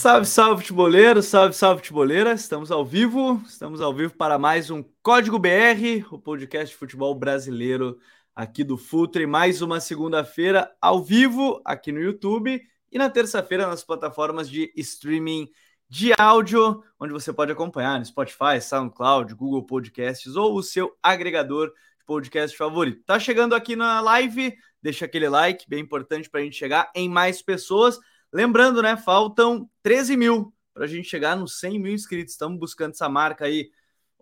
[0.00, 2.32] Salve, salve, futeboleiro, salve, salve, futeboleira.
[2.32, 7.14] Estamos ao vivo, estamos ao vivo para mais um Código BR, o podcast de futebol
[7.14, 7.98] brasileiro
[8.34, 9.26] aqui do Futre.
[9.26, 15.50] Mais uma segunda-feira ao vivo aqui no YouTube e na terça-feira nas plataformas de streaming
[15.86, 21.66] de áudio, onde você pode acompanhar no Spotify, SoundCloud, Google Podcasts ou o seu agregador
[21.68, 23.04] de podcast favorito.
[23.04, 27.06] Tá chegando aqui na live, deixa aquele like, bem importante para a gente chegar em
[27.06, 28.00] mais pessoas.
[28.32, 28.96] Lembrando, né?
[28.96, 32.32] Faltam 13 mil para a gente chegar nos 100 mil inscritos.
[32.32, 33.70] Estamos buscando essa marca aí.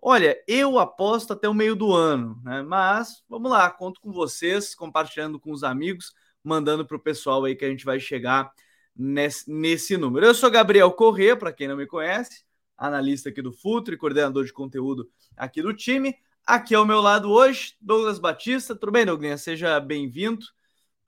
[0.01, 2.61] Olha, eu aposto até o meio do ano, né?
[2.63, 7.55] Mas vamos lá, conto com vocês, compartilhando com os amigos, mandando para o pessoal aí
[7.55, 8.51] que a gente vai chegar
[8.95, 10.25] nesse, nesse número.
[10.25, 12.45] Eu sou Gabriel Corrêa, para quem não me conhece,
[12.77, 16.15] analista aqui do Futre, coordenador de conteúdo aqui do time.
[16.47, 18.75] Aqui ao meu lado hoje, Douglas Batista.
[18.75, 19.41] Tudo bem, Douglas?
[19.41, 20.45] Seja bem-vindo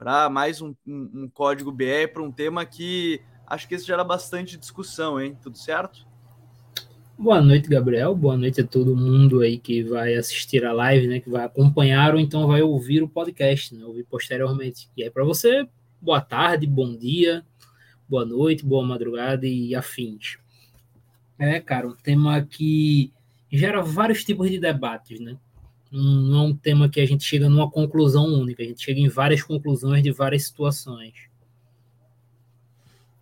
[0.01, 4.03] para mais um, um, um, código BR para um tema que acho que isso gera
[4.03, 5.37] bastante discussão, hein?
[5.39, 6.07] Tudo certo?
[7.15, 8.15] Boa noite, Gabriel.
[8.15, 11.19] Boa noite a todo mundo aí que vai assistir a live, né?
[11.19, 13.85] Que vai acompanhar ou então vai ouvir o podcast, né?
[13.85, 14.89] Ouvir posteriormente.
[14.97, 15.67] E aí, para você,
[16.01, 17.45] boa tarde, bom dia,
[18.09, 20.39] boa noite, boa madrugada e afins.
[21.37, 23.13] É, cara, um tema que
[23.51, 25.37] gera vários tipos de debates, né?
[25.91, 29.09] Não é um tema que a gente chega numa conclusão única, a gente chega em
[29.09, 31.13] várias conclusões de várias situações.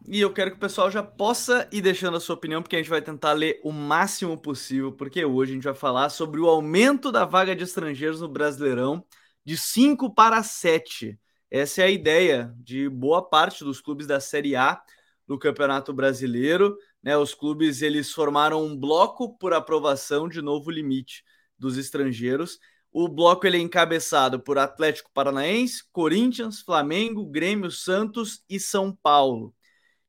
[0.07, 2.79] E eu quero que o pessoal já possa ir deixando a sua opinião, porque a
[2.79, 6.47] gente vai tentar ler o máximo possível, porque hoje a gente vai falar sobre o
[6.47, 9.03] aumento da vaga de estrangeiros no Brasileirão
[9.45, 11.19] de 5 para 7.
[11.51, 14.81] Essa é a ideia de boa parte dos clubes da Série A
[15.27, 16.75] do Campeonato Brasileiro.
[17.03, 17.15] Né?
[17.15, 21.23] Os clubes eles formaram um bloco por aprovação de novo limite
[21.59, 22.57] dos estrangeiros.
[22.91, 29.53] O bloco ele é encabeçado por Atlético Paranaense, Corinthians, Flamengo, Grêmio, Santos e São Paulo.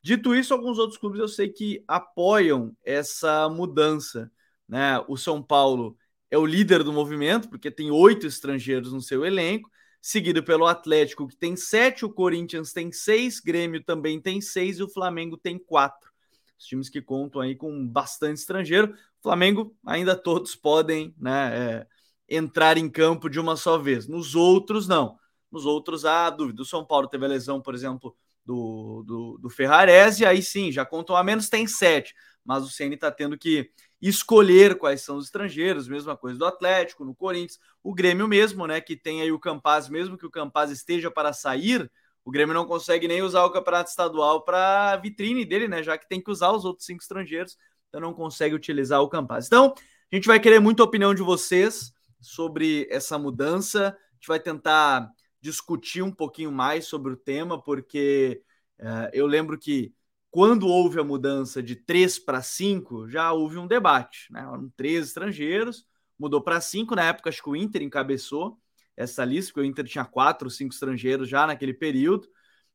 [0.03, 4.31] Dito isso, alguns outros clubes eu sei que apoiam essa mudança.
[4.67, 4.99] Né?
[5.09, 5.97] O São Paulo
[6.31, 9.69] é o líder do movimento, porque tem oito estrangeiros no seu elenco,
[10.01, 14.83] seguido pelo Atlético, que tem sete, o Corinthians tem seis, Grêmio também tem seis e
[14.83, 16.10] o Flamengo tem quatro.
[16.61, 18.95] Os times que contam aí com bastante estrangeiro.
[19.23, 21.87] Flamengo ainda todos podem né, é,
[22.29, 24.07] entrar em campo de uma só vez.
[24.07, 25.19] Nos outros, não.
[25.51, 26.61] Nos outros há dúvida.
[26.61, 30.85] O São Paulo teve a lesão, por exemplo, do, do, do Ferrarese, aí sim, já
[30.85, 32.15] contam a menos, tem sete.
[32.45, 37.07] Mas o Ceni está tendo que escolher quais são os estrangeiros, mesma coisa do Atlético,
[37.07, 38.83] no Corinthians, o Grêmio mesmo, né?
[38.83, 41.91] Que tem aí o Campaz, mesmo que o Campaz esteja para sair,
[42.31, 45.83] o Grêmio não consegue nem usar o campeonato estadual para vitrine dele, né?
[45.83, 47.57] Já que tem que usar os outros cinco estrangeiros
[47.89, 49.49] então não consegue utilizar o Campaz.
[49.49, 49.75] Então,
[50.13, 53.89] a gente vai querer muita opinião de vocês sobre essa mudança.
[53.89, 55.11] A gente vai tentar
[55.41, 58.41] discutir um pouquinho mais sobre o tema, porque
[58.79, 59.93] uh, eu lembro que
[60.31, 64.33] quando houve a mudança de 3 para 5, já houve um debate.
[64.33, 64.39] Né?
[64.39, 65.85] Eram três estrangeiros,
[66.17, 66.95] mudou para 5.
[66.95, 68.57] Na época, acho que o Inter encabeçou
[69.01, 72.29] essa lista, porque o Inter tinha quatro, cinco estrangeiros já naquele período.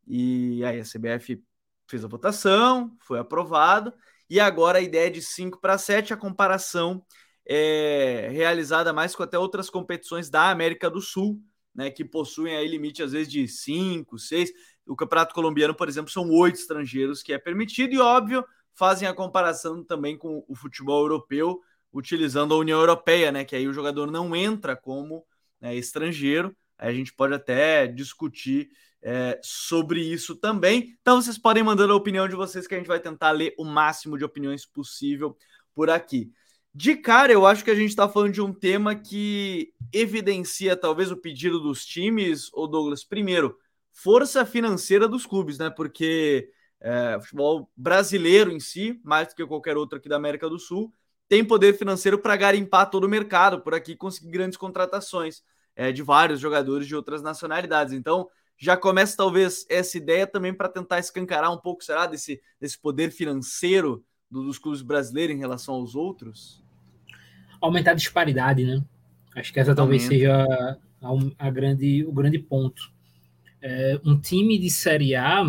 [0.07, 1.43] E aí a CBF
[1.87, 3.93] fez a votação, foi aprovado.
[4.29, 7.05] E agora a ideia de 5 para 7, a comparação
[7.45, 11.39] é realizada mais com até outras competições da América do Sul,
[11.75, 14.51] né, que possuem aí limite às vezes de 5, 6.
[14.87, 18.43] O Campeonato Colombiano, por exemplo, são oito estrangeiros que é permitido e, óbvio,
[18.73, 21.61] fazem a comparação também com o futebol europeu,
[21.93, 25.23] utilizando a União Europeia, né, que aí o jogador não entra como
[25.65, 26.55] né, estrangeiro.
[26.77, 28.69] A gente pode até discutir
[29.01, 30.95] é, sobre isso também.
[31.01, 33.65] Então vocês podem mandar a opinião de vocês que a gente vai tentar ler o
[33.65, 35.35] máximo de opiniões possível
[35.73, 36.31] por aqui.
[36.73, 41.09] De cara, eu acho que a gente está falando de um tema que evidencia talvez
[41.09, 43.57] o pedido dos times, ou Douglas, primeiro,
[43.91, 45.69] força financeira dos clubes, né?
[45.69, 46.49] Porque
[46.81, 50.59] é, o futebol brasileiro em si, mais do que qualquer outro aqui da América do
[50.59, 50.93] Sul,
[51.29, 55.41] tem poder financeiro para garimpar todo o mercado por aqui, conseguir grandes contratações
[55.75, 57.93] é, de vários jogadores de outras nacionalidades.
[57.93, 58.27] Então,
[58.57, 63.11] já começa talvez essa ideia também para tentar escancarar um pouco, será, desse, desse poder
[63.11, 66.63] financeiro do, dos clubes brasileiros em relação aos outros?
[67.59, 68.81] Aumentar a disparidade, né?
[69.35, 70.45] Acho que essa talvez seja
[71.01, 72.93] a, a, grande, o grande ponto.
[73.61, 75.43] É, um time de Série A,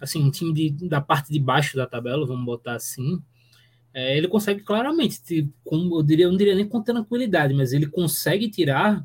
[0.00, 3.22] assim, um time de, da parte de baixo da tabela, vamos botar assim,
[3.92, 7.86] é, ele consegue claramente, com, eu, diria, eu não diria nem com tranquilidade, mas ele
[7.86, 9.02] consegue tirar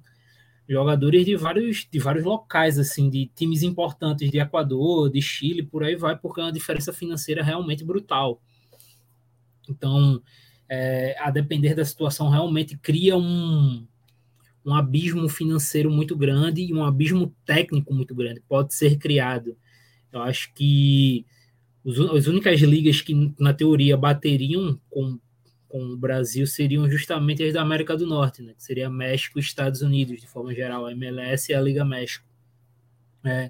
[0.67, 5.83] jogadores de vários, de vários locais, assim, de times importantes de Equador, de Chile, por
[5.83, 8.41] aí vai, porque é uma diferença financeira realmente brutal.
[9.69, 10.21] Então,
[10.69, 13.85] é, a depender da situação, realmente cria um,
[14.65, 18.41] um abismo financeiro muito grande e um abismo técnico muito grande.
[18.47, 19.57] Pode ser criado.
[20.11, 21.25] Eu acho que
[21.85, 25.19] as únicas ligas que, na teoria, bateriam com,
[25.71, 28.53] com o Brasil seriam justamente as da América do Norte, né?
[28.53, 32.27] que seria México e Estados Unidos, de forma geral, a MLS e a Liga México.
[33.23, 33.49] É,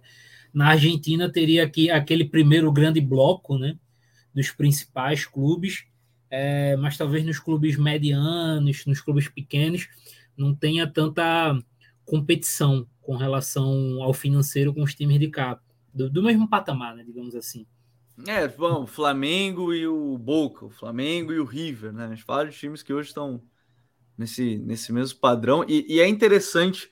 [0.53, 3.75] na Argentina teria aqui aquele primeiro grande bloco né,
[4.35, 5.85] dos principais clubes,
[6.29, 9.89] é, mas talvez nos clubes medianos, nos clubes pequenos,
[10.37, 11.57] não tenha tanta
[12.05, 15.59] competição com relação ao financeiro com os times de cá,
[15.91, 17.65] do, do mesmo patamar, né, digamos assim.
[18.27, 22.05] É, o Flamengo e o Boca, o Flamengo e o River, né?
[22.05, 23.41] A gente fala de times que hoje estão
[24.17, 25.65] nesse, nesse mesmo padrão.
[25.67, 26.89] E, e, é interessante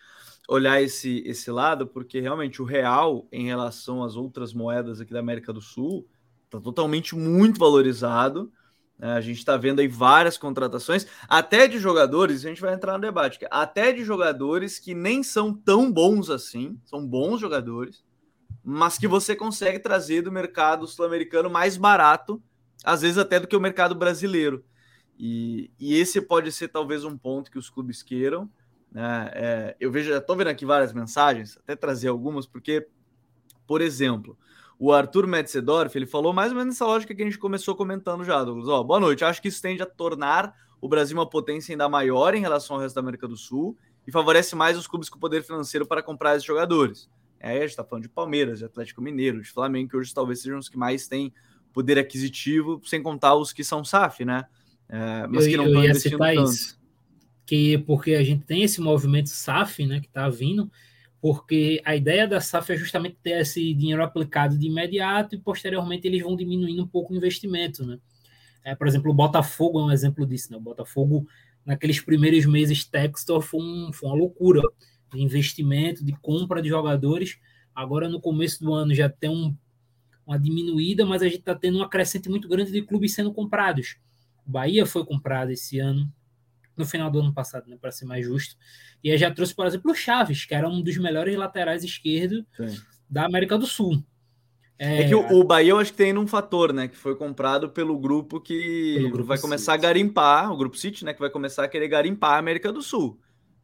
[0.48, 5.20] olhar esse, esse lado, porque realmente o real, em relação às outras moedas aqui da
[5.20, 6.08] América do Sul,
[6.46, 8.52] está totalmente muito valorizado.
[8.98, 9.14] Né?
[9.14, 13.02] A gente está vendo aí várias contratações, até de jogadores, a gente vai entrar no
[13.02, 18.04] debate, até de jogadores que nem são tão bons assim, são bons jogadores,
[18.64, 22.42] mas que você consegue trazer do mercado sul-americano mais barato,
[22.84, 24.64] às vezes até do que o mercado brasileiro.
[25.18, 28.50] E, e esse pode ser talvez um ponto que os clubes queiram.
[28.92, 29.32] Né?
[29.34, 32.88] É, eu vejo, estou vendo aqui várias mensagens, até trazer algumas, porque,
[33.68, 34.38] por exemplo,
[34.78, 38.24] o Arthur Metzedorf, ele falou mais ou menos essa lógica que a gente começou comentando
[38.24, 38.70] já, Douglas.
[38.70, 39.26] Ó, boa noite.
[39.26, 42.82] Acho que isso tende a tornar o Brasil uma potência ainda maior em relação ao
[42.82, 43.78] resto da América do Sul
[44.08, 47.10] e favorece mais os clubes com poder financeiro para comprar esses jogadores.
[47.40, 50.42] É, a gente está falando de Palmeiras, de Atlético Mineiro, de Flamengo, que hoje talvez
[50.42, 51.34] sejam os que mais têm
[51.74, 54.46] poder aquisitivo, sem contar os que são SAF, né?
[54.90, 56.52] É, mas eu, que não estão investindo tanto.
[56.52, 56.80] Isso,
[57.46, 60.70] que porque a gente tem esse movimento SAF, né, que está vindo,
[61.22, 66.08] porque a ideia da SAF é justamente ter esse dinheiro aplicado de imediato e posteriormente
[66.08, 68.00] eles vão diminuindo um pouco o investimento, né?
[68.64, 70.58] É, por exemplo, o Botafogo é um exemplo disso, né?
[70.58, 71.28] O Botafogo,
[71.66, 74.62] naqueles primeiros meses, Textor foi, um, foi uma loucura
[75.12, 77.40] de investimento, de compra de jogadores.
[77.74, 79.56] Agora, no começo do ano, já tem um,
[80.26, 83.98] uma diminuída, mas a gente está tendo uma crescente muito grande de clubes sendo comprados.
[84.46, 86.12] O Bahia foi comprado esse ano,
[86.76, 88.56] no final do ano passado, né, para ser mais justo.
[89.04, 92.44] E aí já trouxe, por exemplo, o Chaves, que era um dos melhores laterais esquerdos
[93.10, 94.04] da América do Sul.
[94.78, 96.88] É, é que o, o, Bahia eu acho que tem um fator, né?
[96.88, 99.86] Que foi comprado pelo grupo que pelo grupo vai começar City.
[99.86, 101.14] a garimpar, o Grupo City, né?
[101.14, 103.20] Que vai começar a querer garimpar a América do Sul.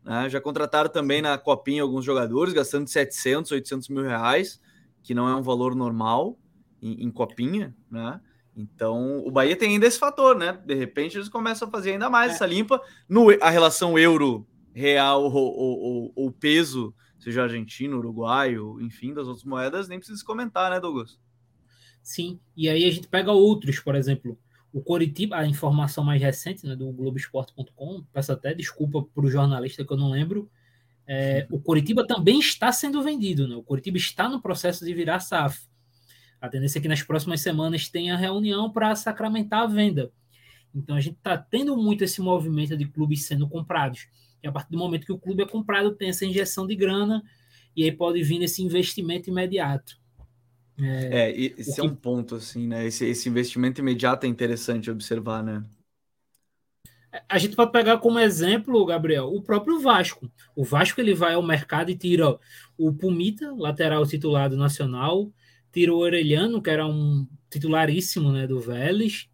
[0.05, 0.29] Né?
[0.29, 4.61] Já contrataram também na Copinha alguns jogadores, gastando 700, 800 mil reais,
[5.01, 6.37] que não é um valor normal
[6.81, 8.21] em, em Copinha, né?
[8.55, 10.57] Então, o Bahia tem ainda esse fator, né?
[10.65, 12.35] De repente, eles começam a fazer ainda mais é.
[12.35, 12.79] essa limpa.
[13.09, 19.89] No, a relação euro-real ou, ou, ou, peso, seja argentino, uruguaio, enfim, das outras moedas,
[19.89, 21.19] nem precisa comentar, né, Douglas?
[22.01, 24.37] Sim, e aí a gente pega outros, por exemplo,
[24.75, 29.85] o Coritiba, a informação mais recente né, do Globoesporte.com, peço até desculpa para o jornalista
[29.85, 30.51] que eu não lembro,
[31.07, 33.55] é, o Coritiba também está sendo vendido, né?
[33.55, 35.65] O Coritiba está no processo de virar SAF.
[36.41, 40.11] A tendência é que nas próximas semanas tenha reunião para sacramentar a venda.
[40.75, 44.09] Então a gente está tendo muito esse movimento de clubes sendo comprados.
[44.43, 47.23] E a partir do momento que o clube é comprado, tem essa injeção de grana
[47.77, 49.97] e aí pode vir esse investimento imediato.
[50.77, 51.81] É, é esse é que...
[51.81, 52.85] um ponto, assim, né?
[52.85, 55.63] Esse, esse investimento imediato é interessante observar, né?
[57.29, 60.29] A gente pode pegar como exemplo, Gabriel, o próprio Vasco.
[60.53, 62.37] O Vasco ele vai ao mercado e tira
[62.77, 65.31] o Pumita, lateral titulado nacional,
[65.71, 69.29] tira o Orelhano, que era um titularíssimo né, do Vélez,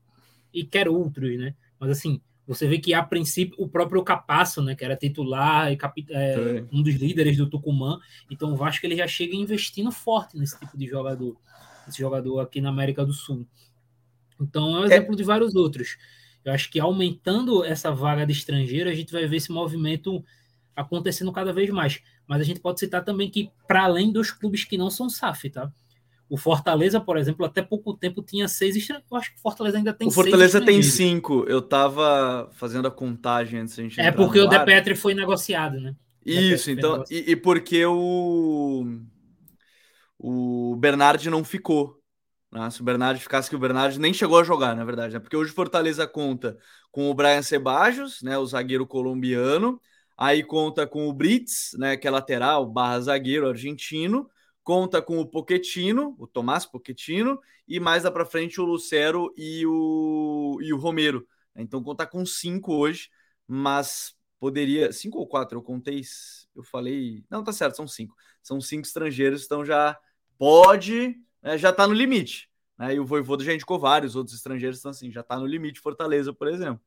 [0.54, 1.56] e quer outros, né?
[1.80, 5.77] Mas assim, você vê que a princípio o próprio Capasso, né, que era titular e
[6.10, 10.60] é, um dos líderes do Tucumã, então o Vasco ele já chega investindo forte nesse
[10.60, 11.38] tipo de jogador,
[11.88, 13.45] esse jogador aqui na América do Sul.
[14.39, 14.88] Então é um é.
[14.88, 15.15] exemplo é.
[15.15, 15.98] de vários outros.
[16.43, 20.24] Eu acho que aumentando essa vaga de estrangeiro, a gente vai ver esse movimento
[20.75, 22.01] acontecendo cada vez mais.
[22.27, 25.50] Mas a gente pode citar também que, para além dos clubes que não são SAF,
[25.50, 25.71] tá?
[26.32, 29.12] O Fortaleza, por exemplo, até pouco tempo tinha seis estrangeiros.
[29.12, 31.44] Eu acho que o Fortaleza ainda tem O Fortaleza tem cinco.
[31.46, 35.78] Eu tava fazendo a contagem antes da gente É porque o De Petri foi negociado,
[35.82, 35.94] né?
[36.26, 37.04] Isso, então.
[37.12, 38.86] E, e, porque o.
[40.18, 42.00] O Bernard não ficou.
[42.50, 42.70] Né?
[42.70, 45.20] Se o Bernard ficasse, que o Bernard nem chegou a jogar, na verdade, né?
[45.20, 46.58] Porque hoje o Fortaleza conta
[46.94, 48.38] com o Brian Sebajos, né?
[48.38, 49.82] O zagueiro colombiano.
[50.18, 51.98] Aí conta com o Brits, né?
[51.98, 54.31] Que é lateral, barra zagueiro argentino
[54.63, 59.65] conta com o Poquetino, o Tomás Poquetino, e mais lá para frente o Lucero e
[59.65, 61.27] o, e o Romero.
[61.56, 63.10] Então conta com cinco hoje,
[63.48, 64.91] mas poderia.
[64.91, 65.58] Cinco ou quatro?
[65.58, 66.01] Eu contei.
[66.56, 67.24] Eu falei.
[67.30, 68.15] Não, tá certo, são cinco.
[68.41, 69.98] São cinco estrangeiros, então já
[70.38, 71.20] pode.
[71.41, 72.50] Né, já tá no limite.
[72.77, 72.96] Né?
[72.96, 76.34] E o Voivoda já indicou vários outros estrangeiros, então assim, já tá no limite Fortaleza,
[76.34, 76.82] por exemplo.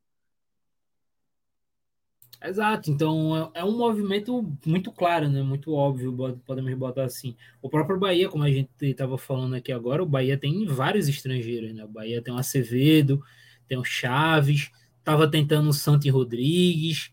[2.44, 5.42] Exato, então é, é, um movimento muito claro, né?
[5.42, 7.34] Muito óbvio, podemos botar assim.
[7.62, 11.72] O próprio Bahia, como a gente estava falando aqui agora, o Bahia tem vários estrangeiros,
[11.72, 11.82] né?
[11.84, 13.22] O Bahia tem o Acevedo,
[13.66, 17.10] tem o Chaves, estava tentando o Santi Rodrigues.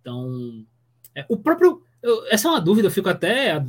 [0.00, 0.64] Então,
[1.14, 1.82] é, o próprio.
[2.02, 3.52] Eu, essa é uma dúvida, eu fico até.
[3.52, 3.66] A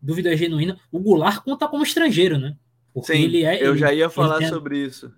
[0.00, 0.76] dúvida genuína.
[0.90, 2.56] O Goulart conta como estrangeiro, né?
[2.92, 4.48] Porque Sim, ele é, eu ele, já ia falar tem...
[4.48, 5.12] sobre isso.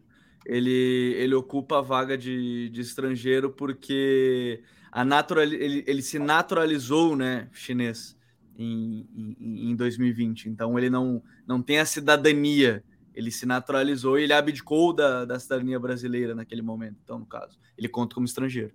[0.45, 4.63] Ele, ele ocupa a vaga de, de estrangeiro porque
[4.95, 8.17] a natural, ele, ele se naturalizou, né, chinês
[8.57, 9.05] em,
[9.41, 10.49] em, em 2020.
[10.49, 12.85] Então ele não, não tem a cidadania.
[13.13, 16.97] Ele se naturalizou e ele abdicou da, da cidadania brasileira naquele momento.
[17.03, 18.73] Então, no caso, ele conta como estrangeiro.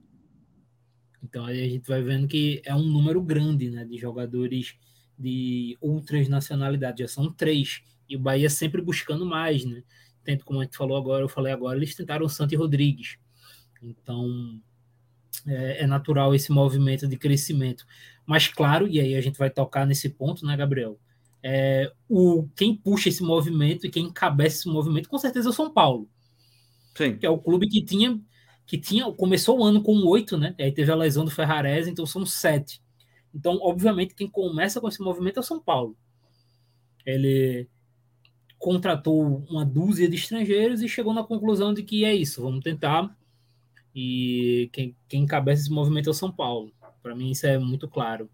[1.23, 4.75] Então aí a gente vai vendo que é um número grande, né, de jogadores
[5.17, 6.99] de outras nacionalidades.
[6.99, 9.83] Já são três e o Bahia sempre buscando mais, né?
[10.25, 13.17] Tento, como a gente falou agora, eu falei agora, eles tentaram o Santi Rodrigues.
[13.81, 14.61] Então,
[15.48, 17.86] é, é, natural esse movimento de crescimento.
[18.25, 21.00] Mas, claro, e aí a gente vai tocar nesse ponto, né, Gabriel?
[21.41, 25.53] É, o, quem puxa esse movimento e quem encabeça esse movimento, com certeza é o
[25.53, 26.10] São Paulo.
[26.96, 27.17] Sim.
[27.17, 28.19] Que é o clube que tinha,
[28.65, 30.53] que tinha começou o ano com oito, né?
[30.60, 32.81] Aí teve a lesão do Ferrares, então são sete.
[33.34, 35.96] Então, obviamente, quem começa com esse movimento é o São Paulo.
[37.05, 37.67] Ele
[38.58, 43.15] contratou uma dúzia de estrangeiros e chegou na conclusão de que é isso, vamos tentar
[43.93, 46.72] e quem, quem encabeça esse movimento é o São Paulo.
[47.01, 48.29] Para mim, isso é muito claro.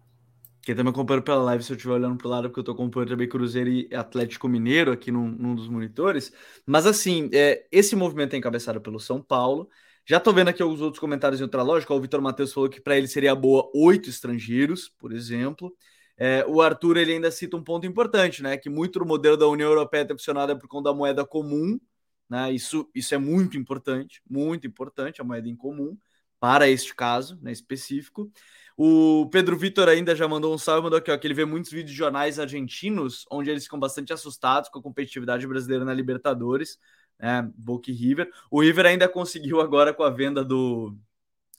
[0.62, 2.74] Quem também acompanha pela live, se eu estiver olhando para o lado, porque eu estou
[2.74, 6.32] acompanhando também Cruzeiro e Atlético Mineiro aqui num, num dos monitores.
[6.66, 9.68] Mas assim, é, esse movimento é encabeçado pelo São Paulo.
[10.04, 11.94] Já estou vendo aqui alguns outros comentários em outra lógica.
[11.94, 15.72] O Vitor Matheus falou que para ele seria boa oito estrangeiros, por exemplo.
[16.18, 18.56] É, o Arthur ele ainda cita um ponto importante, né?
[18.56, 21.78] Que muito do modelo da União Europeia é funcionado é por conta da moeda comum,
[22.28, 22.52] né?
[22.52, 25.96] Isso, isso é muito importante, muito importante, a moeda em comum,
[26.40, 28.30] para este caso né, específico.
[28.76, 31.70] O Pedro Vitor ainda já mandou um salve, mandou aqui, ó, que ele vê muitos
[31.70, 36.78] vídeos de jornais argentinos, onde eles ficam bastante assustados com a competitividade brasileira na Libertadores,
[37.18, 38.30] né, Boca e River.
[38.50, 40.94] O River ainda conseguiu agora com a venda do,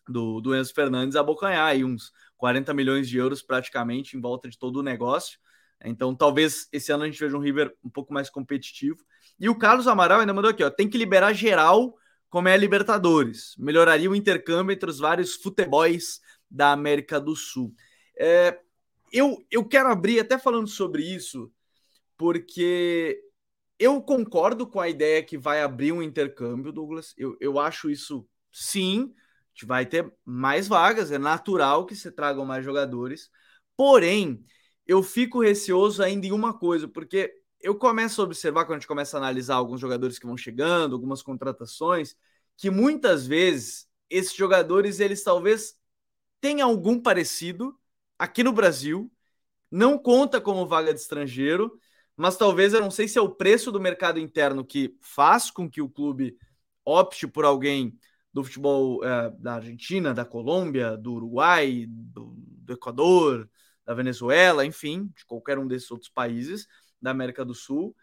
[0.08, 4.58] do, do Enzo Fernandes abocanhar aí uns 40 milhões de euros praticamente em volta de
[4.58, 5.40] todo o negócio.
[5.84, 8.98] Então, talvez esse ano a gente veja um River um pouco mais competitivo.
[9.40, 11.96] E o Carlos Amaral ainda mandou aqui, ó, tem que liberar geral
[12.30, 13.56] como é a Libertadores.
[13.58, 17.74] Melhoraria o intercâmbio entre os vários futebols da América do Sul.
[18.18, 18.60] É,
[19.12, 21.52] eu, eu quero abrir até falando sobre isso,
[22.18, 23.22] porque
[23.80, 27.14] eu concordo com a ideia que vai abrir um intercâmbio, Douglas.
[27.18, 29.14] Eu, eu acho isso sim.
[29.66, 33.30] Vai ter mais vagas, é natural que se tragam mais jogadores.
[33.76, 34.44] Porém,
[34.86, 38.88] eu fico receoso ainda em uma coisa, porque eu começo a observar quando a gente
[38.88, 42.16] começa a analisar alguns jogadores que vão chegando, algumas contratações,
[42.56, 45.76] que muitas vezes esses jogadores eles talvez
[46.40, 47.78] tenham algum parecido
[48.18, 49.12] aqui no Brasil,
[49.70, 51.80] não conta como vaga de estrangeiro,
[52.16, 55.70] mas talvez eu não sei se é o preço do mercado interno que faz com
[55.70, 56.38] que o clube
[56.86, 57.98] opte por alguém
[58.34, 63.50] do futebol é, da Argentina, da Colômbia, do Uruguai, do, do Equador,
[63.86, 66.68] da Venezuela, enfim, de qualquer um desses outros países
[67.02, 67.96] da América do Sul,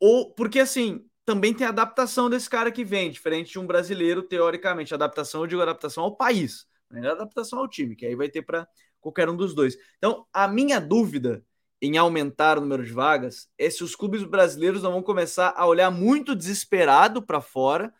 [0.00, 4.94] ou porque assim também tem adaptação desse cara que vem, diferente de um brasileiro, teoricamente.
[4.94, 8.42] Adaptação, eu digo adaptação ao país, não é adaptação ao time, que aí vai ter
[8.42, 8.66] para
[9.00, 9.76] qualquer um dos dois.
[9.98, 11.44] Então, a minha dúvida
[11.82, 15.66] em aumentar o número de vagas é se os clubes brasileiros não vão começar a
[15.66, 17.92] olhar muito desesperado para fora,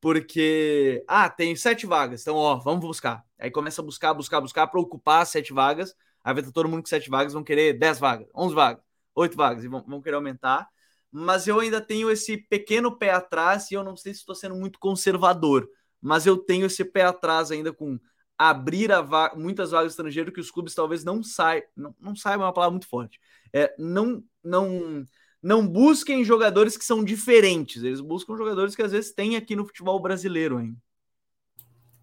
[0.00, 3.24] porque, ah, tem sete vagas, então, ó, vamos buscar.
[3.38, 5.94] Aí começa a buscar, buscar, buscar para ocupar sete vagas.
[6.22, 8.87] Aí vai ter todo mundo com sete vagas, vão querer dez vagas, onze vagas
[9.18, 10.68] oito vagas e vão, vão querer aumentar.
[11.10, 14.54] Mas eu ainda tenho esse pequeno pé atrás e eu não sei se estou sendo
[14.54, 15.68] muito conservador,
[16.00, 17.98] mas eu tenho esse pé atrás ainda com
[18.36, 22.46] abrir va muitas vagas estrangeiras que os clubes talvez não saibam, não, não saibam é
[22.46, 23.18] uma palavra muito forte.
[23.52, 25.04] É, não, não,
[25.42, 29.66] não busquem jogadores que são diferentes, eles buscam jogadores que às vezes tem aqui no
[29.66, 30.78] futebol brasileiro ainda.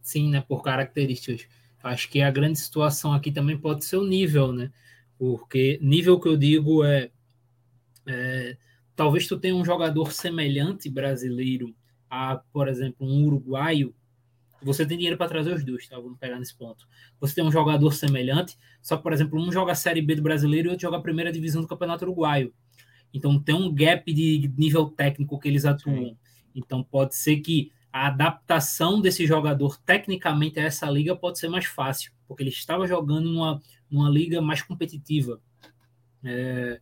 [0.02, 1.48] Sim, né, por características.
[1.82, 4.72] Acho que a grande situação aqui também pode ser o nível, né?
[5.18, 7.10] Porque nível que eu digo é,
[8.06, 8.58] é
[8.96, 11.76] talvez tu tenha um jogador semelhante brasileiro
[12.10, 13.94] a, por exemplo, um uruguaio,
[14.62, 15.98] você tem dinheiro para trazer os dois, tá?
[16.00, 16.88] Vamos pegar nesse ponto.
[17.20, 20.22] Você tem um jogador semelhante, só que, por exemplo, um joga a Série B do
[20.22, 22.54] brasileiro e outro joga a primeira divisão do Campeonato Uruguaio.
[23.14, 26.10] Então tem um gap de nível técnico que eles atuam.
[26.10, 26.18] Sim.
[26.56, 31.66] Então pode ser que a adaptação desse jogador tecnicamente a essa liga pode ser mais
[31.66, 35.40] fácil, porque ele estava jogando numa numa liga mais competitiva.
[36.24, 36.80] É,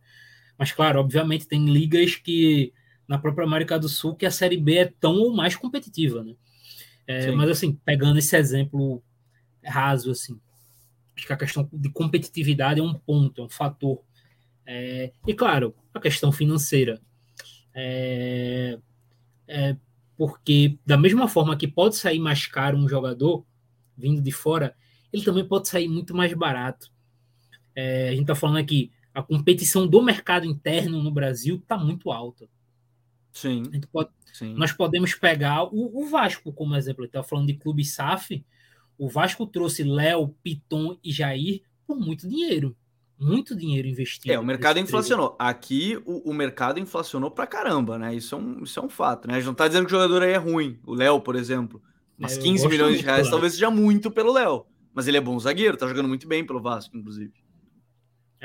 [0.58, 2.72] mas, claro, obviamente tem ligas que
[3.06, 6.34] na própria América do Sul que a Série B é tão ou mais competitiva, né?
[7.06, 9.02] É, mas assim, pegando esse exemplo
[9.62, 10.40] raso, assim,
[11.16, 14.00] Acho que a questão de competitividade é um ponto, é um fator.
[14.66, 17.00] É, e claro, a questão financeira.
[17.72, 18.78] É,
[19.46, 19.76] é,
[20.16, 23.44] porque, da mesma forma que pode sair mais caro um jogador
[23.96, 24.76] vindo de fora,
[25.12, 26.92] ele também pode sair muito mais barato.
[27.74, 32.10] É, a gente está falando aqui, a competição do mercado interno no Brasil está muito
[32.10, 32.48] alta.
[33.32, 33.64] Sim.
[33.92, 34.54] Pode, sim.
[34.54, 37.04] Nós podemos pegar o, o Vasco como exemplo.
[37.04, 38.44] Está falando de clube SAF.
[38.96, 42.76] O Vasco trouxe Léo, Piton e Jair por muito dinheiro.
[43.18, 44.32] Muito dinheiro investido.
[44.32, 45.36] É, o mercado inflacionou.
[45.38, 48.14] Aqui o, o, mercado inflacionou pra caramba, né?
[48.14, 49.34] Isso é um, isso é um fato, né?
[49.34, 50.78] A gente não tá dizendo que o jogador aí é ruim.
[50.84, 51.80] O Léo, por exemplo.
[52.18, 54.66] Mas é, 15 milhões de reais talvez seja muito pelo Léo.
[54.92, 57.32] Mas ele é bom zagueiro, tá jogando muito bem pelo Vasco, inclusive.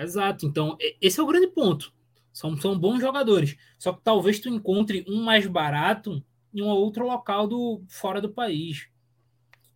[0.04, 0.46] Exato.
[0.46, 1.94] Então, esse é o grande ponto.
[2.32, 3.58] São, são bons jogadores.
[3.78, 8.30] Só que talvez tu encontre um mais barato em um outro local do fora do
[8.30, 8.88] país.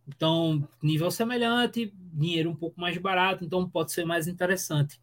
[0.06, 5.00] Então, nível semelhante, dinheiro um pouco mais barato, então pode ser mais interessante.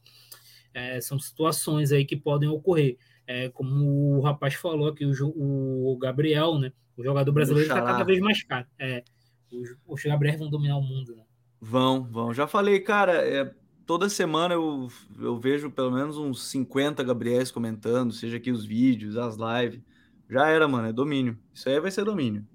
[0.74, 2.98] É, são situações aí que podem ocorrer.
[3.28, 6.72] É, como o rapaz falou aqui, o, o Gabriel, né?
[6.98, 8.68] O jogador brasileiro está cada vez mais caro.
[8.78, 9.04] É,
[9.52, 11.24] os, os Gabriel vão dominar o mundo, né?
[11.60, 12.34] Vão, vão.
[12.34, 13.54] Já falei, cara, é,
[13.92, 14.88] toda semana eu,
[15.20, 19.82] eu vejo pelo menos uns 50 Gabriéis comentando, seja aqui os vídeos, as lives.
[20.30, 21.38] Já era, mano, é domínio.
[21.54, 22.48] Isso aí vai ser domínio.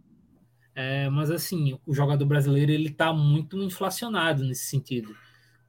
[0.75, 5.15] É, mas assim, o jogador brasileiro ele tá muito inflacionado nesse sentido.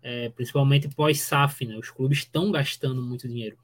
[0.02, 1.76] É, principalmente pós-SAF, né?
[1.78, 3.58] Os clubes estão gastando muito dinheiro.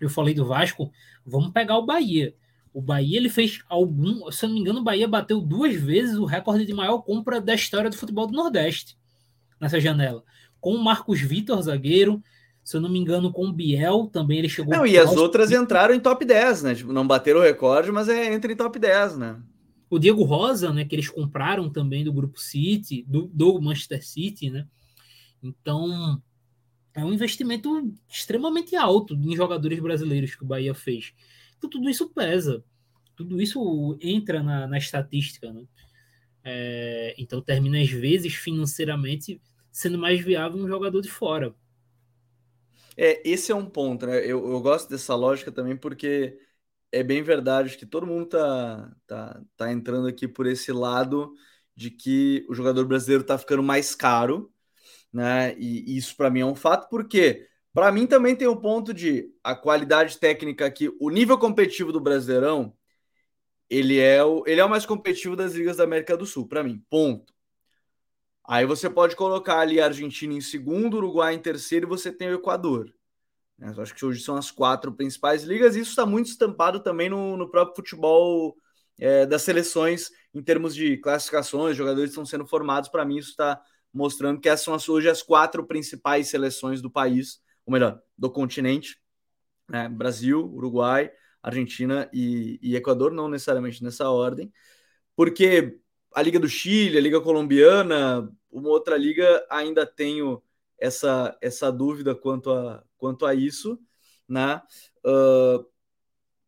[0.00, 0.90] Eu falei do Vasco,
[1.24, 2.34] vamos pegar o Bahia.
[2.74, 6.16] O Bahia ele fez algum, se eu não me engano, o Bahia bateu duas vezes
[6.16, 8.98] o recorde de maior compra da história do futebol do Nordeste
[9.60, 10.24] nessa janela
[10.62, 12.22] com o Marcos Vitor, zagueiro.
[12.62, 14.72] Se eu não me engano, com o Biel também ele chegou.
[14.72, 16.74] Não, e as outras entraram em top 10, né?
[16.76, 19.42] Tipo, não bateram o recorde, mas é entre em top 10, né?
[19.90, 20.84] O Diego Rosa, né?
[20.84, 24.68] Que eles compraram também do Grupo City, do, do Manchester City, né?
[25.42, 26.22] Então,
[26.94, 31.12] é um investimento extremamente alto em jogadores brasileiros que o Bahia fez.
[31.58, 32.64] Então, tudo isso pesa.
[33.16, 35.64] Tudo isso entra na, na estatística, né?
[36.44, 39.40] É, então, termina, às vezes, financeiramente
[39.72, 41.54] sendo mais viável um jogador de fora.
[42.96, 44.18] É, esse é um ponto, né?
[44.18, 46.38] Eu, eu gosto dessa lógica também porque
[46.92, 51.32] é bem verdade que todo mundo tá, tá, tá entrando aqui por esse lado
[51.74, 54.52] de que o jogador brasileiro tá ficando mais caro,
[55.12, 55.54] né?
[55.58, 58.92] E, isso para mim é um fato, porque para mim também tem o um ponto
[58.92, 62.76] de a qualidade técnica aqui, o nível competitivo do Brasileirão,
[63.70, 66.62] ele é o, ele é o mais competitivo das ligas da América do Sul, para
[66.62, 66.84] mim.
[66.90, 67.31] Ponto.
[68.44, 72.28] Aí você pode colocar ali a Argentina em segundo, Uruguai em terceiro e você tem
[72.28, 72.92] o Equador.
[73.58, 73.72] Né?
[73.76, 75.76] Eu acho que hoje são as quatro principais ligas.
[75.76, 78.56] Isso está muito estampado também no, no próprio futebol
[78.98, 82.88] é, das seleções, em termos de classificações, jogadores estão sendo formados.
[82.88, 83.60] Para mim, isso está
[83.92, 88.30] mostrando que essas são as, hoje as quatro principais seleções do país, ou melhor, do
[88.30, 89.00] continente:
[89.68, 89.88] né?
[89.88, 91.10] Brasil, Uruguai,
[91.42, 94.52] Argentina e, e Equador, não necessariamente nessa ordem,
[95.16, 95.78] porque
[96.14, 100.42] a Liga do Chile, a Liga Colombiana, uma outra liga, ainda tenho
[100.78, 103.78] essa, essa dúvida quanto a, quanto a isso,
[104.28, 104.60] né?
[105.04, 105.64] Uh,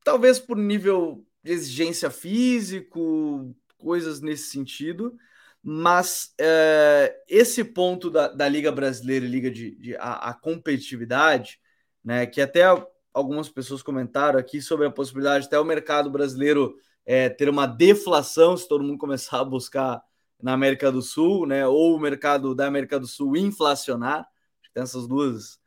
[0.05, 5.17] talvez por nível de exigência físico, coisas nesse sentido,
[5.63, 11.59] mas uh, esse ponto da, da Liga Brasileira, Liga de, de a, a, competitividade,
[12.05, 12.27] né?
[12.27, 12.65] Que até
[13.13, 18.57] algumas pessoas comentaram aqui sobre a possibilidade até o mercado brasileiro é, ter uma deflação
[18.57, 20.03] se todo mundo começar a buscar
[20.43, 21.67] na América do Sul, né?
[21.67, 24.27] Ou o mercado da América do Sul inflacionar,
[24.75, 25.59] tem essas duas,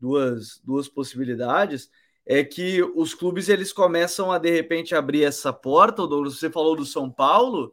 [0.00, 1.88] duas, duas possibilidades,
[2.26, 6.04] é que os clubes eles começam a de repente abrir essa porta.
[6.06, 7.72] Você falou do São Paulo,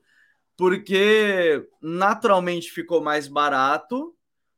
[0.56, 4.16] porque naturalmente ficou mais barato,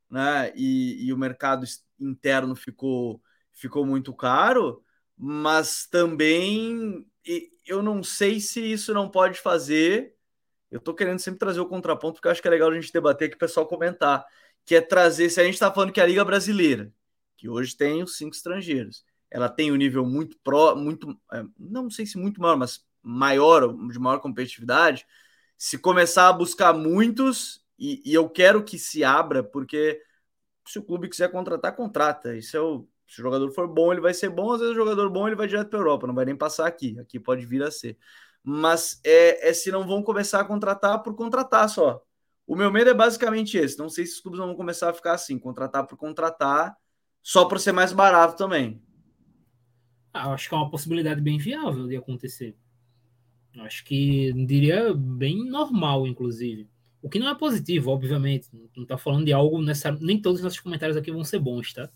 [0.10, 0.51] né?
[0.56, 1.65] E, e o mercado
[1.99, 3.21] interno ficou,
[3.54, 4.84] ficou muito caro,
[5.17, 7.06] mas também
[7.65, 10.15] eu não sei se isso não pode fazer.
[10.69, 12.91] Eu tô querendo sempre trazer o contraponto, porque eu acho que é legal a gente
[12.91, 14.25] debater aqui, o pessoal comentar.
[14.65, 16.91] Que é trazer, se a gente está falando que a Liga Brasileira,
[17.38, 21.89] que hoje tem os cinco estrangeiros, ela tem um nível muito pró, muito, é, não
[21.89, 25.05] sei se muito maior, mas maior, de maior competitividade.
[25.57, 30.01] Se começar a buscar muitos, e, e eu quero que se abra, porque
[30.67, 32.35] se o clube quiser contratar, contrata.
[32.35, 34.51] Isso é o, se o jogador for bom, ele vai ser bom.
[34.53, 36.67] Às vezes o jogador bom ele vai direto para a Europa, não vai nem passar
[36.67, 36.97] aqui.
[36.99, 37.97] Aqui pode vir a ser.
[38.43, 42.01] Mas é, é se não vão começar a contratar por contratar só.
[42.47, 43.77] O meu medo é basicamente esse.
[43.77, 46.75] Não sei se os clubes vão começar a ficar assim, contratar por contratar,
[47.23, 48.81] só por ser mais barato também.
[50.13, 52.55] Ah, eu acho que é uma possibilidade bem viável de acontecer.
[53.53, 56.69] Eu acho que diria bem normal, inclusive.
[57.01, 58.47] O que não é positivo, obviamente.
[58.75, 59.99] Não está falando de algo necessário.
[60.01, 61.89] Nem todos os nossos comentários aqui vão ser bons, tá?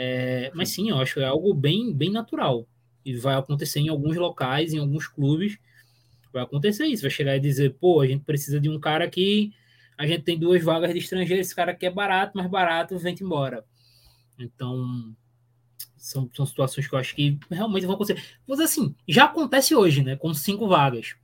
[0.00, 2.68] É, mas sim, eu acho que é algo bem, bem natural.
[3.04, 5.58] E vai acontecer em alguns locais, em alguns clubes.
[6.32, 7.02] Vai acontecer isso.
[7.02, 9.52] Vai chegar e dizer, pô, a gente precisa de um cara que
[9.96, 13.16] a gente tem duas vagas de estrangeiro, esse cara aqui é barato, mais barato, vem
[13.20, 13.64] embora.
[14.38, 15.12] Então,
[15.96, 18.22] são, são situações que eu acho que realmente vão acontecer.
[18.46, 20.14] Mas assim, já acontece hoje, né?
[20.14, 21.16] Com cinco vagas.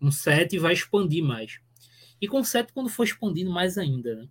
[0.00, 1.60] Com sete vai expandir mais.
[2.18, 4.28] E com sete, quando for expandindo mais ainda, né?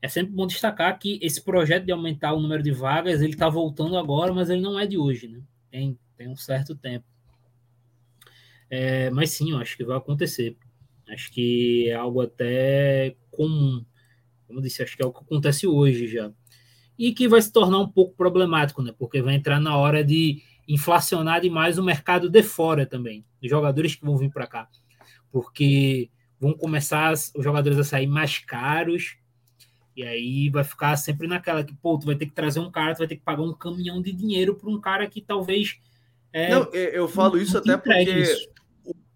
[0.00, 3.48] É sempre bom destacar que esse projeto de aumentar o número de vagas, ele está
[3.48, 5.40] voltando agora, mas ele não é de hoje, né?
[5.70, 7.04] Tem, tem um certo tempo.
[8.70, 10.56] É, mas sim, eu acho que vai acontecer.
[11.08, 13.84] Acho que é algo até comum.
[14.46, 16.30] Como eu disse, acho que é o que acontece hoje já.
[16.98, 18.94] E que vai se tornar um pouco problemático, né?
[18.96, 23.94] Porque vai entrar na hora de inflacionar demais o mercado de fora também, os jogadores
[23.94, 24.68] que vão vir para cá.
[25.32, 29.16] Porque vão começar os jogadores a sair mais caros,
[29.98, 32.94] e aí vai ficar sempre naquela que, pô, tu vai ter que trazer um cara,
[32.94, 35.76] tu vai ter que pagar um caminhão de dinheiro para um cara que talvez.
[36.32, 38.48] É, não, eu falo isso até porque isso.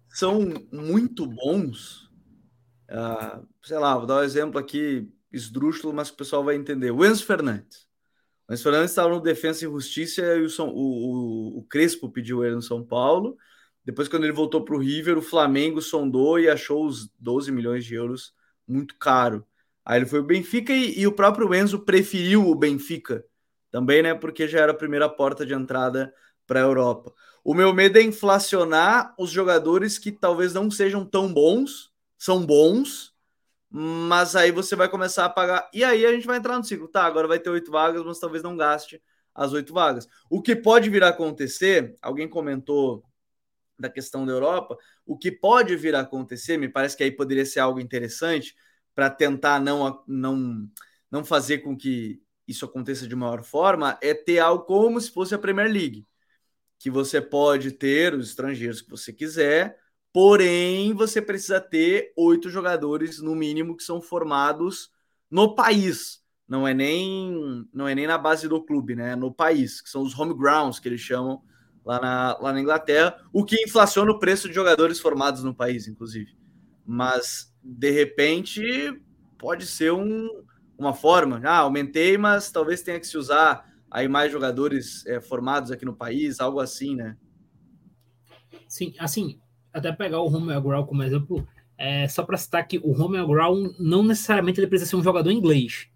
[0.09, 0.41] são
[0.73, 2.11] muito bons.
[2.89, 6.91] Uh, sei lá, vou dar um exemplo aqui esdrúxulo, mas que o pessoal vai entender.
[6.91, 7.87] O Enzo Fernandes.
[8.45, 12.09] O Enzo Fernandes estava no Defensa e Justiça e o, São, o, o, o Crespo
[12.09, 13.37] pediu ele no São Paulo.
[13.85, 17.85] Depois, quando ele voltou para o River, o Flamengo sondou e achou os 12 milhões
[17.85, 18.33] de euros
[18.67, 19.47] muito caro.
[19.85, 23.23] Aí ele foi o Benfica e, e, o próprio Enzo preferiu o Benfica
[23.69, 24.13] também, né?
[24.13, 26.13] Porque já era a primeira porta de entrada
[26.47, 27.13] para a Europa.
[27.43, 33.13] O meu medo é inflacionar os jogadores que talvez não sejam tão bons, são bons,
[33.69, 35.69] mas aí você vai começar a pagar.
[35.73, 36.87] E aí a gente vai entrar no ciclo.
[36.87, 39.01] Tá, agora vai ter oito vagas, mas talvez não gaste
[39.35, 40.07] as oito vagas.
[40.29, 43.03] O que pode vir a acontecer, alguém comentou
[43.77, 47.45] da questão da Europa, o que pode vir a acontecer, me parece que aí poderia
[47.45, 48.55] ser algo interessante
[48.95, 50.69] para tentar não, não,
[51.09, 55.33] não fazer com que isso aconteça de maior forma, é ter algo como se fosse
[55.33, 56.05] a Premier League,
[56.77, 59.77] que você pode ter os estrangeiros que você quiser,
[60.11, 64.91] porém você precisa ter oito jogadores no mínimo que são formados
[65.31, 66.21] no país.
[66.47, 69.15] Não é nem não é nem na base do clube, né?
[69.15, 71.41] No país, que são os home grounds que eles chamam
[71.85, 75.87] lá na, lá na Inglaterra, o que inflaciona o preço de jogadores formados no país,
[75.87, 76.42] inclusive.
[76.85, 78.61] Mas, de repente,
[79.37, 80.43] pode ser um,
[80.77, 81.41] uma forma.
[81.43, 85.95] Ah, aumentei, mas talvez tenha que se usar aí mais jogadores é, formados aqui no
[85.95, 87.15] país, algo assim, né?
[88.67, 89.39] Sim, assim,
[89.71, 93.55] até pegar o Romeo Grau como exemplo, é, só para citar que o Romeo Grau
[93.79, 95.87] não necessariamente ele precisa ser um jogador inglês.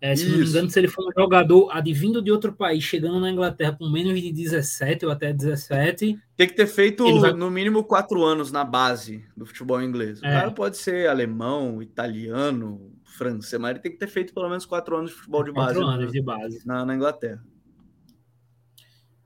[0.00, 3.18] É, se não me engano, se ele for um jogador advindo de outro país, chegando
[3.18, 6.18] na Inglaterra com menos de 17 ou até 17.
[6.36, 7.32] Tem que ter feito vai...
[7.32, 10.20] no mínimo quatro anos na base do futebol inglês.
[10.20, 10.32] O é.
[10.32, 14.96] cara pode ser alemão, italiano, francês, mas ele tem que ter feito pelo menos quatro
[14.96, 15.74] anos de futebol de base.
[15.74, 16.66] Quatro anos de base.
[16.66, 17.42] Na, na Inglaterra.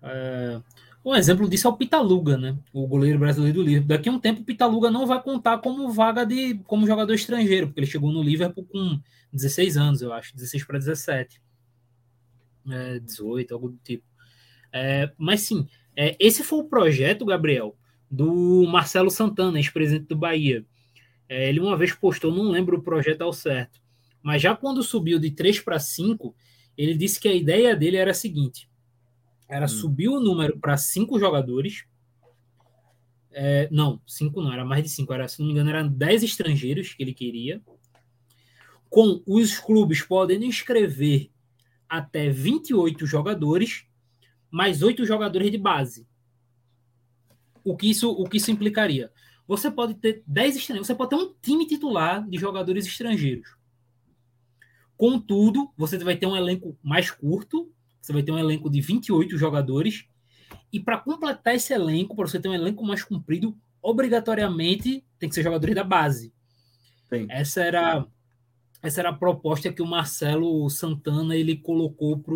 [0.02, 0.60] É...
[1.04, 2.56] Um exemplo disso é o Pitaluga, né?
[2.72, 3.88] O goleiro brasileiro do Liverpool.
[3.88, 7.68] Daqui a um tempo o Pitaluga não vai contar como vaga de como jogador estrangeiro,
[7.68, 9.00] porque ele chegou no Liverpool com
[9.32, 11.40] 16 anos, eu acho, 16 para 17.
[12.70, 14.04] É, 18, algo do tipo.
[14.72, 17.76] É, mas sim, é, esse foi o projeto, Gabriel,
[18.10, 20.64] do Marcelo Santana, ex-presidente do Bahia.
[21.28, 23.80] É, ele uma vez postou, não lembro o projeto ao certo,
[24.22, 26.34] mas já quando subiu de 3 para 5,
[26.76, 28.68] ele disse que a ideia dele era a seguinte:
[29.50, 29.68] era hum.
[29.68, 31.84] subir o número para cinco jogadores.
[33.32, 35.12] É, não, cinco não, era mais de cinco.
[35.12, 37.60] Era, se não me engano, eram dez estrangeiros que ele queria.
[38.88, 41.30] Com os clubes podendo inscrever
[41.88, 43.84] até 28 jogadores,
[44.50, 46.06] mais oito jogadores de base.
[47.64, 49.12] O que isso, o que isso implicaria?
[49.46, 53.56] Você pode ter 10 estrangeiros, você pode ter um time titular de jogadores estrangeiros.
[54.96, 59.36] Contudo, você vai ter um elenco mais curto, você vai ter um elenco de 28
[59.36, 60.06] jogadores.
[60.72, 65.34] E para completar esse elenco, para você ter um elenco mais comprido, obrigatoriamente tem que
[65.34, 66.32] ser jogadores da base.
[67.08, 67.26] Sim.
[67.28, 68.06] Essa era
[68.82, 72.34] essa era a proposta que o Marcelo Santana ele colocou para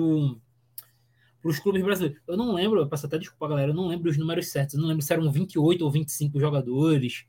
[1.42, 2.20] os clubes brasileiros.
[2.26, 4.74] Eu não lembro, eu peço até desculpa, galera, eu não lembro os números certos.
[4.74, 7.24] Eu não lembro se eram 28 ou 25 jogadores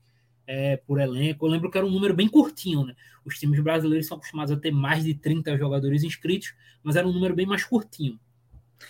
[0.46, 1.46] é, por elenco.
[1.46, 2.94] Eu lembro que era um número bem curtinho, né?
[3.24, 7.12] Os times brasileiros são acostumados a ter mais de 30 jogadores inscritos, mas era um
[7.12, 8.20] número bem mais curtinho.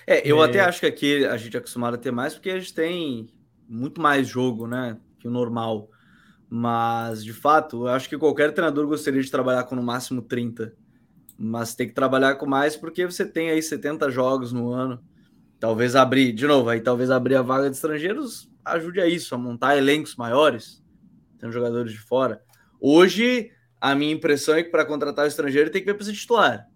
[0.06, 0.46] É, eu é...
[0.46, 3.28] até acho que aqui a gente é acostumado a ter mais porque a gente tem
[3.68, 4.98] muito mais jogo, né?
[5.18, 5.90] Que o normal.
[6.48, 10.72] Mas, de fato, eu acho que qualquer treinador gostaria de trabalhar com no máximo 30.
[11.38, 15.02] Mas tem que trabalhar com mais porque você tem aí 70 jogos no ano.
[15.58, 19.38] Talvez abrir, de novo, aí talvez abrir a vaga de estrangeiros ajude a isso, a
[19.38, 20.82] montar elencos maiores,
[21.38, 22.42] tendo jogadores de fora.
[22.80, 26.12] Hoje, a minha impressão é que para contratar o estrangeiro tem que ver para ser
[26.12, 26.66] titular.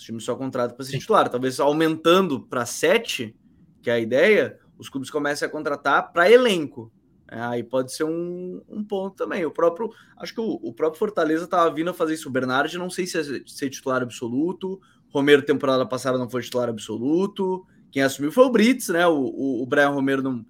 [0.00, 0.98] Os times só contratam para ser Sim.
[0.98, 1.28] titular.
[1.28, 3.36] Talvez aumentando para sete,
[3.82, 6.90] que é a ideia, os clubes comecem a contratar para elenco.
[7.30, 9.44] É, aí pode ser um, um, ponto também.
[9.44, 12.30] O próprio, acho que o, o próprio Fortaleza estava vindo a fazer isso.
[12.30, 14.80] O Bernard, não sei se é ser titular absoluto.
[15.10, 17.66] Romero, temporada passada, não foi titular absoluto.
[17.92, 19.06] Quem assumiu foi o Brits, né?
[19.06, 20.46] O, o, o Brian Romero não,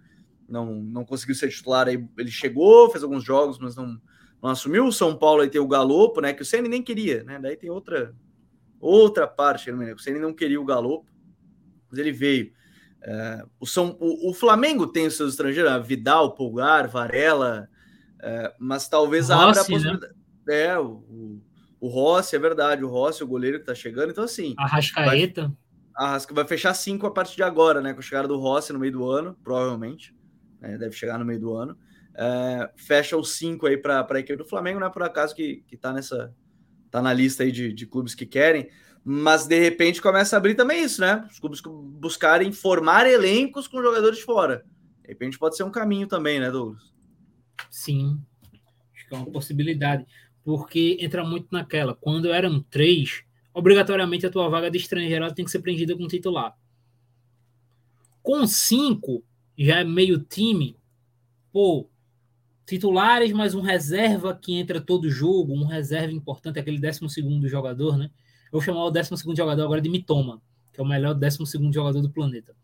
[0.49, 1.89] não, não conseguiu ser titular.
[1.89, 4.01] Aí ele chegou, fez alguns jogos, mas não,
[4.41, 4.87] não assumiu.
[4.87, 6.33] O São Paulo aí tem o Galopo, né?
[6.33, 7.41] Que o Ceni nem queria, né?
[7.43, 8.15] Daí tem outra
[8.81, 9.71] outra parte.
[9.71, 9.93] Né?
[9.93, 11.07] O Ceni não queria o Galopo,
[11.91, 12.53] mas ele veio.
[13.03, 17.69] É, o, São, o, o, Flamengo tem os seus estrangeiros, Vidal, Pulgar, Varela,
[18.23, 19.69] é, mas talvez Rossi, abra a né?
[19.69, 20.15] possibilidade.
[20.47, 20.63] Né?
[20.63, 21.41] É, o,
[21.81, 24.55] o, Rossi, é verdade, o Rossi, o goleiro que tá chegando, então assim.
[24.59, 25.53] Arrascaeta.
[25.97, 27.93] Vai, vai fechar cinco a partir de agora, né?
[27.93, 30.15] Com a chegada do Rossi no meio do ano, provavelmente.
[30.61, 31.77] Né, deve chegar no meio do ano.
[32.15, 35.65] É, fecha os cinco aí para a equipe do Flamengo, não é por acaso que,
[35.67, 36.35] que tá nessa.
[36.91, 38.69] Tá na lista aí de, de clubes que querem
[39.05, 41.27] mas de repente começa a abrir também isso, né?
[41.31, 44.65] Os clubes buscarem formar elencos com jogadores de fora.
[45.03, 46.93] De repente pode ser um caminho também, né, Douglas?
[47.71, 48.21] Sim,
[48.95, 50.07] acho que é uma possibilidade,
[50.45, 51.95] porque entra muito naquela.
[51.95, 53.25] Quando eram três,
[53.55, 56.57] obrigatoriamente a tua vaga de estrangeiro tem que ser preenchida com titular.
[58.23, 59.25] Com cinco,
[59.57, 60.77] já é meio time,
[61.51, 61.90] pô,
[62.71, 67.99] titulares mais um reserva que entra todo jogo, um reserva importante, aquele décimo segundo jogador,
[67.99, 68.11] né?
[68.47, 70.41] Eu vou chamar o 12 jogador agora de Mitoma,
[70.73, 71.39] que é o melhor 12
[71.73, 72.55] jogador do planeta.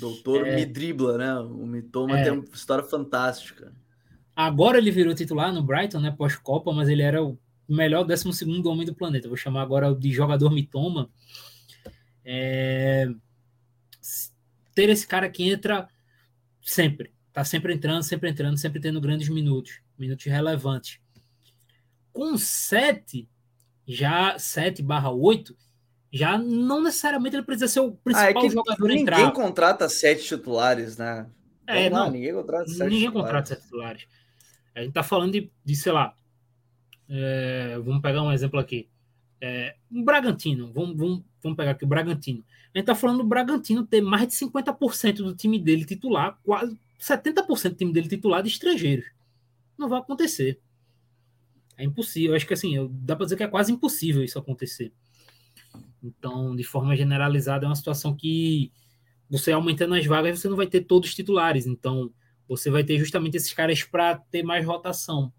[0.00, 0.56] Doutor é...
[0.56, 1.38] me dribla, né?
[1.38, 2.24] O Mitoma é...
[2.24, 3.72] tem uma história fantástica.
[4.34, 6.10] Agora ele virou titular no Brighton, né?
[6.10, 7.38] Pós-Copa, mas ele era o
[7.68, 9.28] melhor 12 homem do planeta.
[9.28, 11.10] vou chamar agora de jogador Mitoma.
[12.24, 13.06] É...
[14.74, 15.88] Ter esse cara que entra
[16.62, 17.11] sempre.
[17.32, 19.80] Tá sempre entrando, sempre entrando, sempre tendo grandes minutos.
[19.98, 21.00] Minutos relevantes.
[22.12, 23.28] Com sete,
[23.86, 25.56] já 7 barra 8,
[26.12, 29.18] já não necessariamente ele precisa ser o principal ah, é jogador ninguém entrar.
[29.18, 31.26] Ninguém contrata sete titulares, né?
[31.66, 33.22] É, não, ninguém contrata sete ninguém titulares.
[33.22, 34.06] contrata sete titulares.
[34.74, 36.14] A gente tá falando de, de sei lá,
[37.08, 38.88] é, vamos pegar um exemplo aqui.
[39.40, 42.44] É, um Bragantino, vamos, vamos, vamos pegar aqui o Bragantino.
[42.74, 46.78] A gente tá falando do Bragantino ter mais de 50% do time dele titular, quase
[47.02, 49.06] 70% do time dele titular de estrangeiros.
[49.76, 50.60] Não vai acontecer.
[51.76, 52.36] É impossível.
[52.36, 54.92] Acho que assim, dá para dizer que é quase impossível isso acontecer.
[56.02, 58.72] Então, de forma generalizada, é uma situação que
[59.28, 61.66] você aumentando as vagas, você não vai ter todos os titulares.
[61.66, 62.12] Então,
[62.46, 65.32] você vai ter justamente esses caras para ter mais rotação.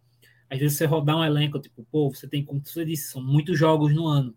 [0.50, 3.58] Às vezes você rodar um elenco, tipo, pô, você tem, como você disse, são muitos
[3.58, 4.36] jogos no ano.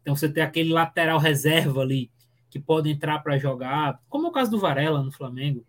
[0.00, 2.10] Então você tem aquele lateral reserva ali
[2.50, 5.64] que pode entrar para jogar, como é o caso do Varela no Flamengo.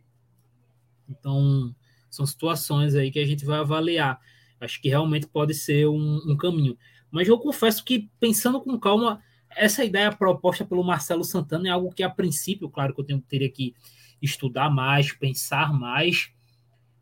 [1.09, 1.75] Então,
[2.09, 4.19] são situações aí que a gente vai avaliar.
[4.59, 6.77] Acho que realmente pode ser um, um caminho.
[7.11, 11.93] Mas eu confesso que, pensando com calma, essa ideia proposta pelo Marcelo Santana é algo
[11.93, 13.73] que, a princípio, claro que eu tenho, teria que
[14.21, 16.31] estudar mais, pensar mais.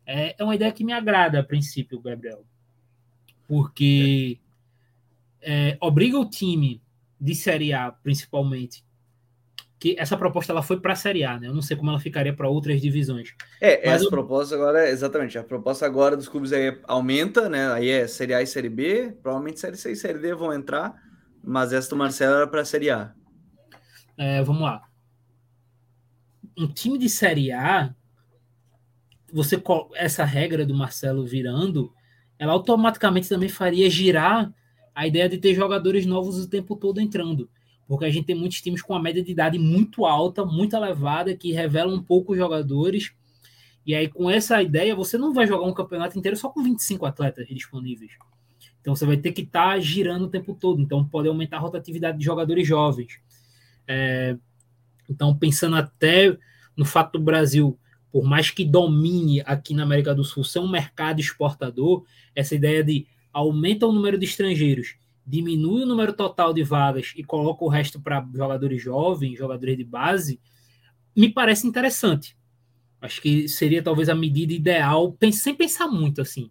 [0.06, 2.44] É, é uma ideia que me agrada, a princípio, Gabriel.
[3.48, 4.38] Porque
[5.40, 6.82] é, obriga o time
[7.20, 8.84] de Série A, principalmente,
[9.78, 11.48] que essa proposta ela foi para a Série A, né?
[11.48, 13.34] Eu não sei como ela ficaria para outras divisões.
[13.60, 14.10] É, Mas essa eu...
[14.10, 17.70] proposta agora, exatamente, a proposta agora dos clubes aí aumenta, né?
[17.72, 20.94] Aí é Série A e Série B, provavelmente Série C e Série D vão entrar,
[21.42, 23.12] mas essa do Marcelo era para a Série A.
[24.16, 24.82] É, vamos lá.
[26.56, 27.94] Um time de Série A,
[29.32, 29.60] você
[29.96, 31.92] essa regra do Marcelo virando,
[32.38, 34.52] ela automaticamente também faria girar
[34.94, 37.50] a ideia de ter jogadores novos o tempo todo entrando
[37.86, 41.36] porque a gente tem muitos times com uma média de idade muito alta, muito elevada,
[41.36, 43.12] que revelam um pouco os jogadores.
[43.86, 47.04] E aí, com essa ideia, você não vai jogar um campeonato inteiro só com 25
[47.04, 48.12] atletas disponíveis.
[48.80, 50.80] Então, você vai ter que estar tá girando o tempo todo.
[50.80, 53.20] Então, pode aumentar a rotatividade de jogadores jovens.
[53.86, 54.36] É,
[55.08, 56.36] então, pensando até
[56.74, 57.78] no fato do Brasil,
[58.10, 62.82] por mais que domine aqui na América do Sul ser um mercado exportador, essa ideia
[62.82, 67.68] de aumenta o número de estrangeiros diminui o número total de vagas e coloca o
[67.68, 70.40] resto para jogadores jovens, jogadores de base,
[71.16, 72.36] me parece interessante.
[73.00, 76.50] Acho que seria talvez a medida ideal, sem pensar muito assim.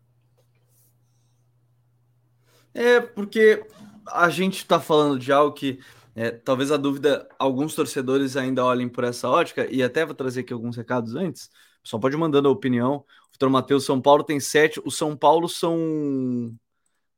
[2.74, 3.66] É, porque
[4.08, 5.80] a gente está falando de algo que
[6.16, 10.42] é, talvez a dúvida, alguns torcedores ainda olhem por essa ótica, e até vou trazer
[10.42, 11.50] aqui alguns recados antes.
[11.84, 12.98] Só pode mandando a opinião.
[12.98, 14.82] O Vitor Matheus, São Paulo tem sete.
[14.86, 16.56] O São Paulo são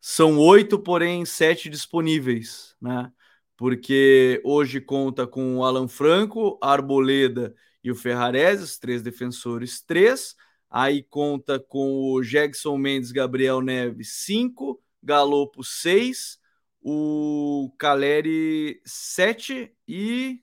[0.07, 3.11] são oito, porém sete disponíveis, né?
[3.57, 10.35] Porque hoje conta com o Alan Franco, Arboleda e o Ferrarese, os três defensores, três.
[10.69, 14.79] Aí conta com o Jackson Mendes, Gabriel Neves, cinco.
[15.01, 16.39] Galopo 6,
[16.81, 20.39] o Caleri 7 e.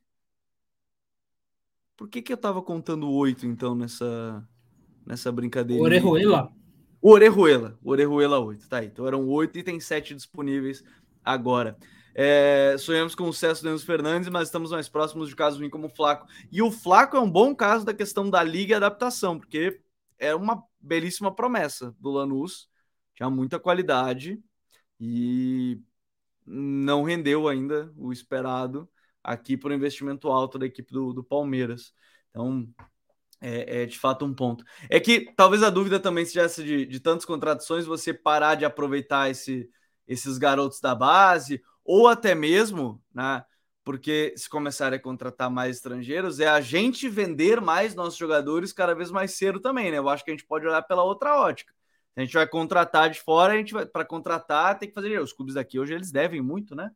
[1.96, 4.48] Por que, que eu tava contando 8 então nessa,
[5.06, 5.82] nessa brincadeira?
[5.82, 6.52] Orejuela.
[7.02, 7.76] O Orejuela.
[7.82, 8.86] O Orejuela 8, tá aí.
[8.86, 10.84] Então eram 8 e tem 7 disponíveis
[11.24, 11.76] agora.
[12.14, 15.68] É, sonhamos com o sucesso do Enzo Fernandes, mas estamos mais próximos de caso ruim
[15.68, 16.26] como o Flaco.
[16.50, 19.80] E o Flaco é um bom caso da questão da liga e adaptação, porque
[20.18, 22.68] é uma belíssima promessa do Lanús,
[23.14, 24.40] tinha muita qualidade
[25.00, 25.80] e
[26.46, 28.88] não rendeu ainda o esperado
[29.24, 31.92] aqui por investimento alto da equipe do, do Palmeiras.
[32.30, 32.68] Então,
[33.42, 34.64] é, é, de fato um ponto.
[34.88, 38.64] É que talvez a dúvida também seja essa de, de tantas contradições, você parar de
[38.64, 39.68] aproveitar esse,
[40.06, 43.44] esses garotos da base, ou até mesmo, né?
[43.84, 48.94] Porque se começarem a contratar mais estrangeiros, é a gente vender mais nossos jogadores cada
[48.94, 49.98] vez mais cedo também, né?
[49.98, 51.74] Eu acho que a gente pode olhar pela outra ótica.
[52.14, 55.20] A gente vai contratar de fora, a gente vai para contratar tem que fazer.
[55.20, 56.92] Os clubes daqui hoje eles devem muito, né?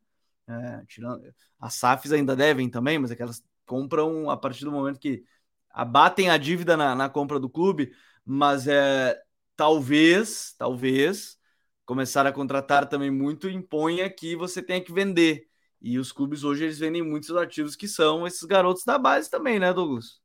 [0.47, 1.21] É, tirando,
[1.59, 5.25] as SAFs ainda devem também, mas aquelas compram a partir do momento que
[5.77, 7.93] abatem a dívida na, na compra do clube,
[8.25, 9.19] mas é
[9.55, 11.37] talvez, talvez
[11.85, 15.47] começar a contratar também muito imponha que você tenha que vender.
[15.81, 19.59] E os clubes hoje eles vendem muitos ativos que são esses garotos da base também,
[19.59, 20.19] né, Douglas?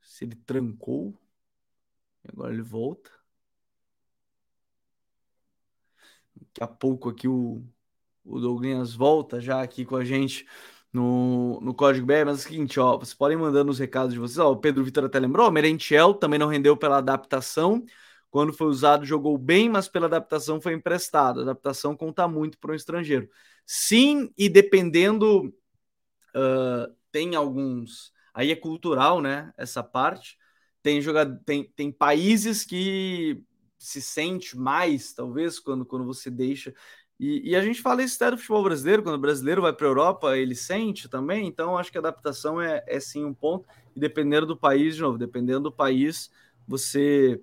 [0.00, 1.16] Se ele trancou,
[2.28, 3.10] agora ele volta.
[6.36, 7.64] Daqui a pouco aqui o
[8.28, 10.46] o Douglas volta já aqui com a gente
[10.92, 14.18] no, no Código BR, mas é o seguinte, ó, vocês podem mandando os recados de
[14.18, 17.84] vocês, ó, o Pedro Vitor até lembrou, o Merentiel também não rendeu pela adaptação,
[18.30, 22.72] quando foi usado jogou bem, mas pela adaptação foi emprestado, a adaptação conta muito para
[22.72, 23.28] um estrangeiro.
[23.66, 25.46] Sim, e dependendo,
[26.34, 30.36] uh, tem alguns, aí é cultural, né, essa parte,
[30.82, 33.42] tem, jogado, tem, tem países que
[33.78, 36.74] se sente mais, talvez, quando, quando você deixa
[37.18, 39.86] e, e, a gente fala isso até do futebol brasileiro, quando o brasileiro vai para
[39.86, 43.68] a Europa, ele sente também, então acho que a adaptação é, é sim um ponto,
[43.94, 46.30] e dependendo do país, de novo, dependendo do país,
[46.66, 47.40] você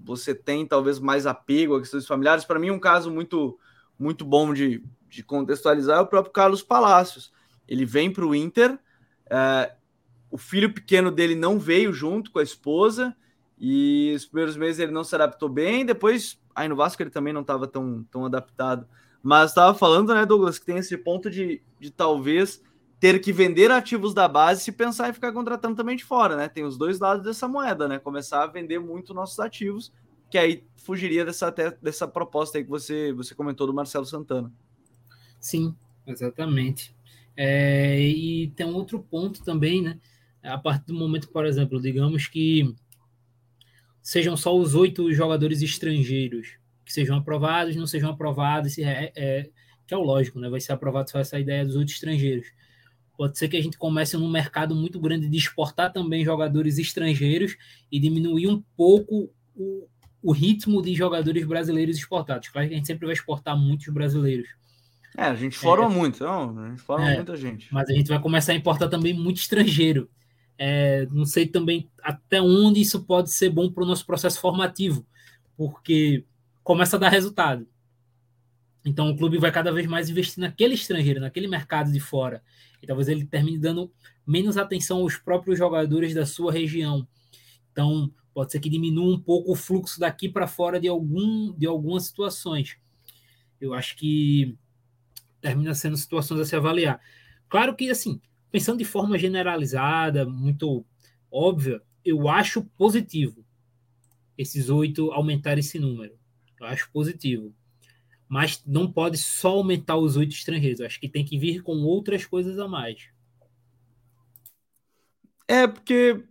[0.00, 2.44] você tem talvez mais apego a questões familiares.
[2.44, 3.58] Para mim, um caso muito
[3.98, 7.32] muito bom de, de contextualizar é o próprio Carlos Palacios.
[7.66, 8.78] Ele vem para o Inter,
[9.28, 9.74] é,
[10.30, 13.16] o filho pequeno dele não veio junto com a esposa,
[13.58, 17.32] e os primeiros meses ele não se adaptou bem, depois, aí no Vasco ele também
[17.32, 18.86] não estava tão, tão adaptado
[19.22, 22.62] mas estava falando, né, Douglas, que tem esse ponto de, de talvez
[23.00, 26.48] ter que vender ativos da base se pensar em ficar contratando também de fora, né?
[26.48, 27.98] Tem os dois lados dessa moeda, né?
[27.98, 29.92] Começar a vender muito nossos ativos,
[30.30, 34.52] que aí fugiria dessa, dessa proposta aí que você, você comentou do Marcelo Santana.
[35.38, 36.94] Sim, exatamente.
[37.36, 40.00] É, e tem um outro ponto também, né?
[40.42, 42.74] A partir do momento, por exemplo, digamos que
[44.02, 49.50] sejam só os oito jogadores estrangeiros que sejam aprovados, não sejam aprovados, é, é,
[49.86, 50.48] que é o lógico, né?
[50.48, 52.46] Vai ser aprovado só essa ideia dos outros estrangeiros.
[53.16, 57.56] Pode ser que a gente comece num mercado muito grande de exportar também jogadores estrangeiros
[57.92, 59.86] e diminuir um pouco o,
[60.22, 62.48] o ritmo de jogadores brasileiros exportados.
[62.48, 64.48] Claro que a gente sempre vai exportar muitos brasileiros.
[65.16, 66.58] É, a gente forma é, muito, não?
[66.58, 67.68] A gente forma é, muita gente.
[67.72, 70.08] Mas a gente vai começar a importar também muito estrangeiro.
[70.58, 75.06] É, não sei também até onde isso pode ser bom para o nosso processo formativo,
[75.56, 76.24] porque
[76.64, 77.66] começa a dar resultado.
[78.84, 82.42] Então o clube vai cada vez mais investir naquele estrangeiro, naquele mercado de fora.
[82.82, 83.92] E talvez ele termine dando
[84.26, 87.06] menos atenção aos próprios jogadores da sua região.
[87.70, 91.66] Então pode ser que diminua um pouco o fluxo daqui para fora de, algum, de
[91.66, 92.76] algumas situações.
[93.60, 94.56] Eu acho que
[95.40, 97.00] termina sendo situações a se avaliar.
[97.48, 100.84] Claro que, assim, pensando de forma generalizada, muito
[101.30, 103.44] óbvia, eu acho positivo
[104.36, 106.16] esses oito aumentar esse número.
[106.60, 107.54] Eu acho positivo.
[108.28, 110.80] Mas não pode só aumentar os oito estrangeiros.
[110.80, 113.08] Eu acho que tem que vir com outras coisas a mais.
[115.46, 116.24] É, porque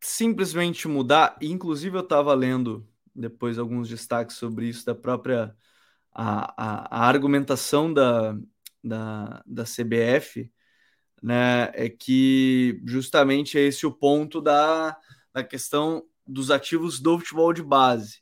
[0.00, 1.36] simplesmente mudar.
[1.40, 5.56] Inclusive, eu estava lendo depois alguns destaques sobre isso da própria
[6.12, 8.36] a, a, a argumentação da,
[8.82, 10.50] da, da CBF,
[11.26, 11.72] né?
[11.74, 14.96] É que justamente é esse o ponto da,
[15.34, 18.20] da questão dos ativos do futebol de base.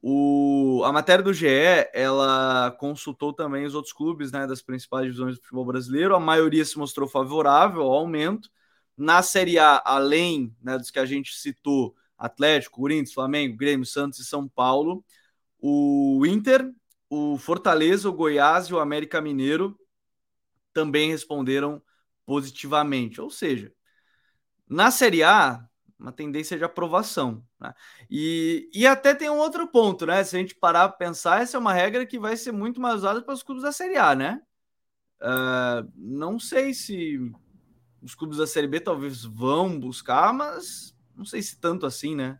[0.00, 1.48] O, a matéria do GE,
[1.92, 6.14] ela consultou também os outros clubes né, das principais divisões do futebol brasileiro.
[6.14, 8.48] A maioria se mostrou favorável ao aumento.
[8.96, 14.20] Na Série A, além né, dos que a gente citou, Atlético, Corinthians, Flamengo, Grêmio, Santos
[14.20, 15.04] e São Paulo,
[15.60, 16.72] o Inter,
[17.10, 19.76] o Fortaleza, o Goiás e o América Mineiro
[20.72, 21.82] também responderam
[22.26, 23.20] positivamente.
[23.20, 23.72] Ou seja,
[24.68, 25.64] na Série A,
[25.98, 27.42] uma tendência de aprovação.
[27.58, 27.72] Né?
[28.10, 30.22] E, e até tem um outro ponto, né?
[30.24, 32.96] Se a gente parar para pensar, essa é uma regra que vai ser muito mais
[32.96, 34.42] usada para os clubes da Série A, né?
[35.20, 37.18] Uh, não sei se
[38.02, 42.38] os clubes da Série B talvez vão buscar, mas não sei se tanto assim, né?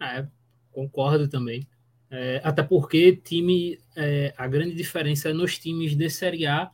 [0.00, 0.26] É,
[0.72, 1.68] concordo também.
[2.10, 6.70] É, até porque time, é, a grande diferença é nos times de Série A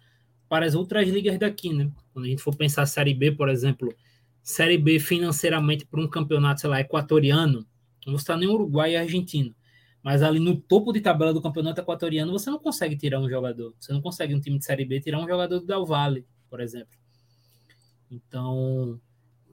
[0.48, 1.90] para as outras ligas daqui, né?
[2.12, 3.94] Quando a gente for pensar Série B, por exemplo,
[4.42, 7.66] Série B financeiramente para um campeonato, sei lá, equatoriano,
[8.06, 9.54] não está nem Uruguai e Argentina.
[10.02, 13.74] Mas ali no topo de tabela do campeonato equatoriano, você não consegue tirar um jogador.
[13.78, 16.60] Você não consegue um time de Série B tirar um jogador do Del Valle, por
[16.60, 16.96] exemplo.
[18.10, 18.98] Então,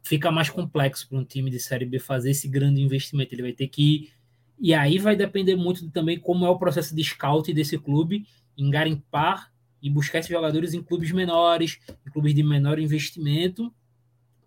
[0.02, 3.34] fica mais complexo para um time de Série B fazer esse grande investimento.
[3.36, 4.12] Ele vai ter que.
[4.58, 8.26] E aí vai depender muito também como é o processo de scout desse clube,
[8.58, 9.52] em garimpar
[9.86, 11.78] e buscar esses jogadores em clubes menores,
[12.08, 13.72] em clubes de menor investimento,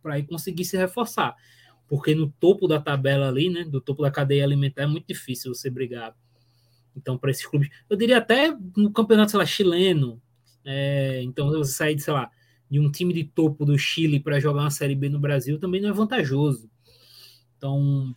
[0.02, 1.36] para conseguir se reforçar.
[1.86, 5.54] Porque no topo da tabela ali, né, do topo da cadeia alimentar, é muito difícil
[5.54, 6.12] você brigar.
[6.96, 10.20] Então, para esses clubes, eu diria até no campeonato, sei lá, chileno.
[10.64, 12.28] É, então, você sair, sei lá,
[12.68, 15.80] de um time de topo do Chile para jogar uma Série B no Brasil também
[15.80, 16.68] não é vantajoso.
[17.56, 18.12] Então,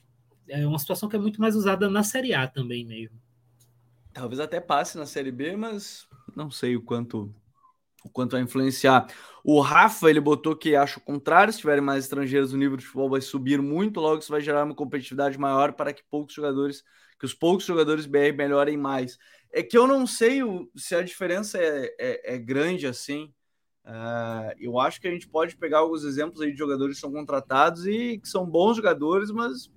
[0.50, 3.22] é uma situação que é muito mais usada na Série A também mesmo.
[4.12, 7.34] Talvez até passe na Série B, mas não sei o quanto
[8.04, 9.08] o quanto vai influenciar.
[9.44, 12.86] O Rafa, ele botou que acha o contrário, se tiverem mais estrangeiros, o nível de
[12.86, 16.84] futebol vai subir muito, logo isso vai gerar uma competitividade maior para que poucos jogadores,
[17.20, 19.18] que os poucos jogadores BR melhorem mais.
[19.52, 23.34] É que eu não sei o, se a diferença é, é, é grande assim.
[23.84, 27.12] Uh, eu acho que a gente pode pegar alguns exemplos aí de jogadores que são
[27.12, 29.72] contratados e que são bons jogadores, mas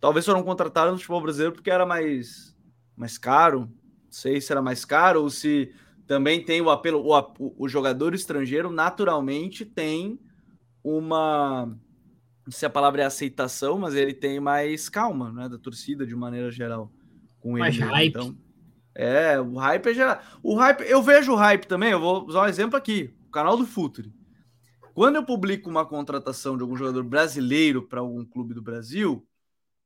[0.00, 2.56] talvez foram contratados no futebol brasileiro porque era mais,
[2.96, 3.70] mais caro.
[4.12, 5.72] Não sei se era mais caro ou se
[6.06, 7.02] também tem o apelo.
[7.02, 10.20] O, o jogador estrangeiro naturalmente tem
[10.84, 11.64] uma.
[12.44, 15.48] Não sei se a palavra é aceitação, mas ele tem mais calma, né?
[15.48, 16.92] Da torcida de maneira geral.
[17.40, 17.84] Com mais ele.
[17.86, 18.10] Hype.
[18.10, 18.36] Então,
[18.94, 20.20] é, o hype é geral.
[20.42, 23.56] O hype, eu vejo o hype também, eu vou usar um exemplo aqui, o canal
[23.56, 24.12] do Futuri.
[24.92, 29.26] Quando eu publico uma contratação de algum jogador brasileiro para algum clube do Brasil,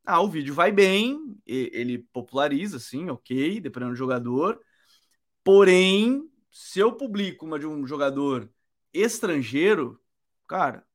[0.06, 4.60] ah, o vídeo vai bem, ele populariza, sim, ok, dependendo do jogador.
[5.44, 8.50] Porém, se eu publico uma de um jogador
[8.92, 10.00] estrangeiro,
[10.46, 10.86] cara,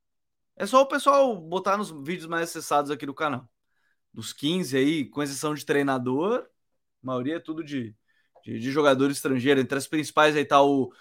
[0.55, 3.49] é só o pessoal botar nos vídeos mais acessados aqui do canal.
[4.13, 6.47] Dos 15 aí, com exceção de treinador,
[7.03, 7.95] a maioria é tudo de
[8.43, 9.59] de, de jogador estrangeiro.
[9.59, 10.91] Entre as principais aí tá o,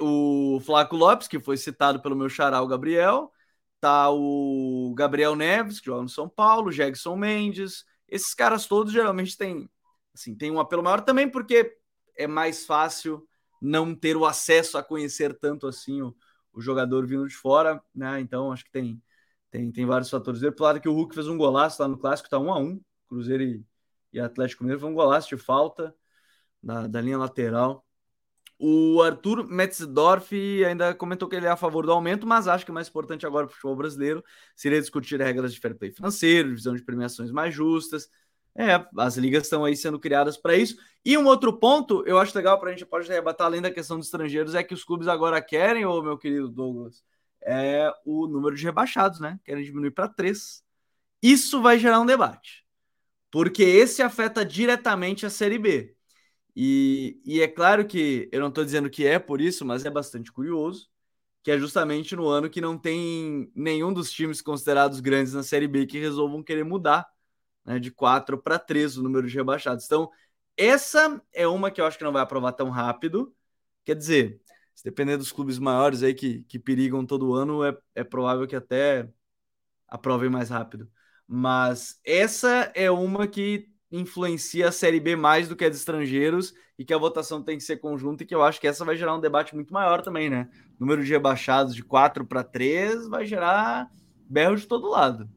[0.00, 3.32] o Flaco Lopes, que foi citado pelo meu xará, o Gabriel.
[3.80, 7.84] Tá o Gabriel Neves, que joga no São Paulo, Jegson Mendes.
[8.08, 9.68] Esses caras todos geralmente têm,
[10.14, 11.76] assim, tem um apelo maior também porque
[12.16, 13.26] é mais fácil
[13.60, 16.14] não ter o acesso a conhecer tanto assim o,
[16.52, 18.20] o jogador vindo de fora, né?
[18.20, 19.02] Então acho que tem
[19.50, 20.40] tem, tem vários fatores.
[20.56, 23.42] Claro que o Hulk fez um golaço lá no clássico, tá um a um, Cruzeiro
[23.42, 23.64] e,
[24.12, 25.94] e Atlético Mineiro foi um golaço de falta
[26.62, 27.85] da linha lateral.
[28.58, 30.32] O Arthur Metzdorf
[30.64, 33.26] ainda comentou que ele é a favor do aumento, mas acho que o mais importante
[33.26, 37.30] agora para o futebol brasileiro seria discutir regras de fair play financeiro, divisão de premiações
[37.30, 38.08] mais justas.
[38.54, 40.76] É, as ligas estão aí sendo criadas para isso.
[41.04, 43.98] E um outro ponto, eu acho legal para a gente pode rebatar além da questão
[43.98, 47.04] dos estrangeiros, é que os clubes agora querem, ô meu querido Douglas,
[47.42, 49.38] é o número de rebaixados, né?
[49.44, 50.64] Querem diminuir para três.
[51.22, 52.64] Isso vai gerar um debate,
[53.30, 55.95] porque esse afeta diretamente a Série B.
[56.56, 59.90] E, e é claro que eu não estou dizendo que é por isso, mas é
[59.90, 60.88] bastante curioso,
[61.42, 65.68] que é justamente no ano que não tem nenhum dos times considerados grandes na Série
[65.68, 67.06] B que resolvam querer mudar
[67.64, 69.84] né, de 4 para 3 o número de rebaixados.
[69.84, 70.10] Então,
[70.56, 73.34] essa é uma que eu acho que não vai aprovar tão rápido.
[73.84, 74.40] Quer dizer,
[74.74, 78.56] se depender dos clubes maiores aí que, que perigam todo ano, é, é provável que
[78.56, 79.08] até
[79.88, 80.90] aprovem mais rápido.
[81.26, 86.52] Mas essa é uma que influencia a Série B mais do que a de estrangeiros
[86.78, 88.96] e que a votação tem que ser conjunta e que eu acho que essa vai
[88.96, 90.48] gerar um debate muito maior também, né?
[90.78, 93.90] Número de rebaixados de 4 para 3 vai gerar
[94.28, 95.28] berro de todo lado.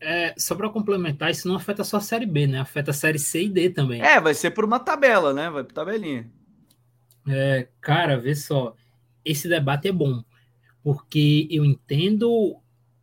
[0.00, 2.60] É, só para complementar, isso não afeta só a Série B, né?
[2.60, 4.00] Afeta a Série C e D também.
[4.00, 5.50] É, vai ser por uma tabela, né?
[5.50, 6.30] Vai por tabelinha.
[7.28, 8.74] É, cara, vê só.
[9.24, 10.24] Esse debate é bom,
[10.82, 12.56] porque eu entendo,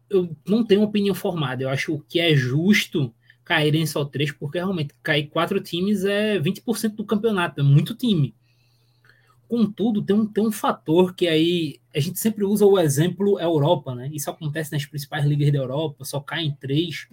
[0.09, 1.63] eu não tenho opinião formada.
[1.63, 3.13] Eu acho que é justo
[3.45, 8.35] caírem só três, porque realmente cair quatro times é 20% do campeonato, é muito time.
[9.47, 13.93] Contudo, tem um, tem um fator que aí a gente sempre usa o exemplo Europa,
[13.93, 14.09] né?
[14.11, 17.07] Isso acontece nas principais ligas da Europa, só caem três.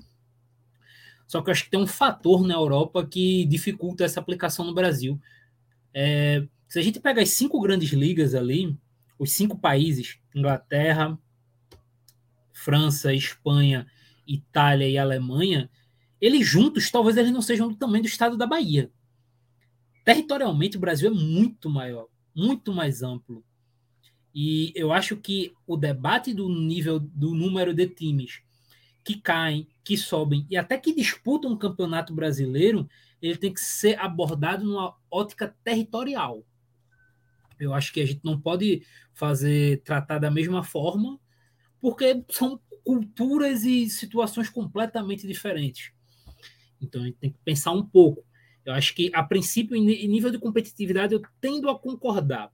[1.29, 4.75] Só que eu acho que tem um fator na Europa que dificulta essa aplicação no
[4.75, 5.21] Brasil.
[5.93, 8.75] É, Se a gente pega as cinco grandes ligas ali,
[9.19, 11.19] os cinco países, Inglaterra,
[12.51, 13.87] França, Espanha,
[14.27, 15.69] Itália e Alemanha,
[16.23, 18.93] eles juntos, talvez eles não sejam do tamanho do estado da Bahia.
[20.05, 23.45] Territorialmente, o Brasil é muito maior, muito mais amplo.
[24.33, 28.41] E eu acho que o debate do nível do número de times
[29.05, 32.89] que caem, que sobem e até que disputam um campeonato brasileiro,
[33.21, 36.45] ele tem que ser abordado numa ótica territorial.
[37.59, 41.19] Eu acho que a gente não pode fazer tratar da mesma forma,
[41.81, 45.93] porque são culturas e situações completamente diferentes.
[46.83, 48.25] Então a gente tem que pensar um pouco.
[48.65, 52.53] Eu acho que, a princípio, em nível de competitividade, eu tendo a concordar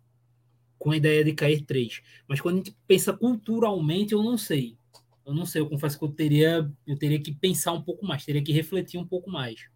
[0.78, 2.00] com a ideia de cair três.
[2.26, 4.76] Mas quando a gente pensa culturalmente, eu não sei.
[5.26, 8.24] Eu não sei, eu confesso que eu teria, eu teria que pensar um pouco mais,
[8.24, 9.68] teria que refletir um pouco mais.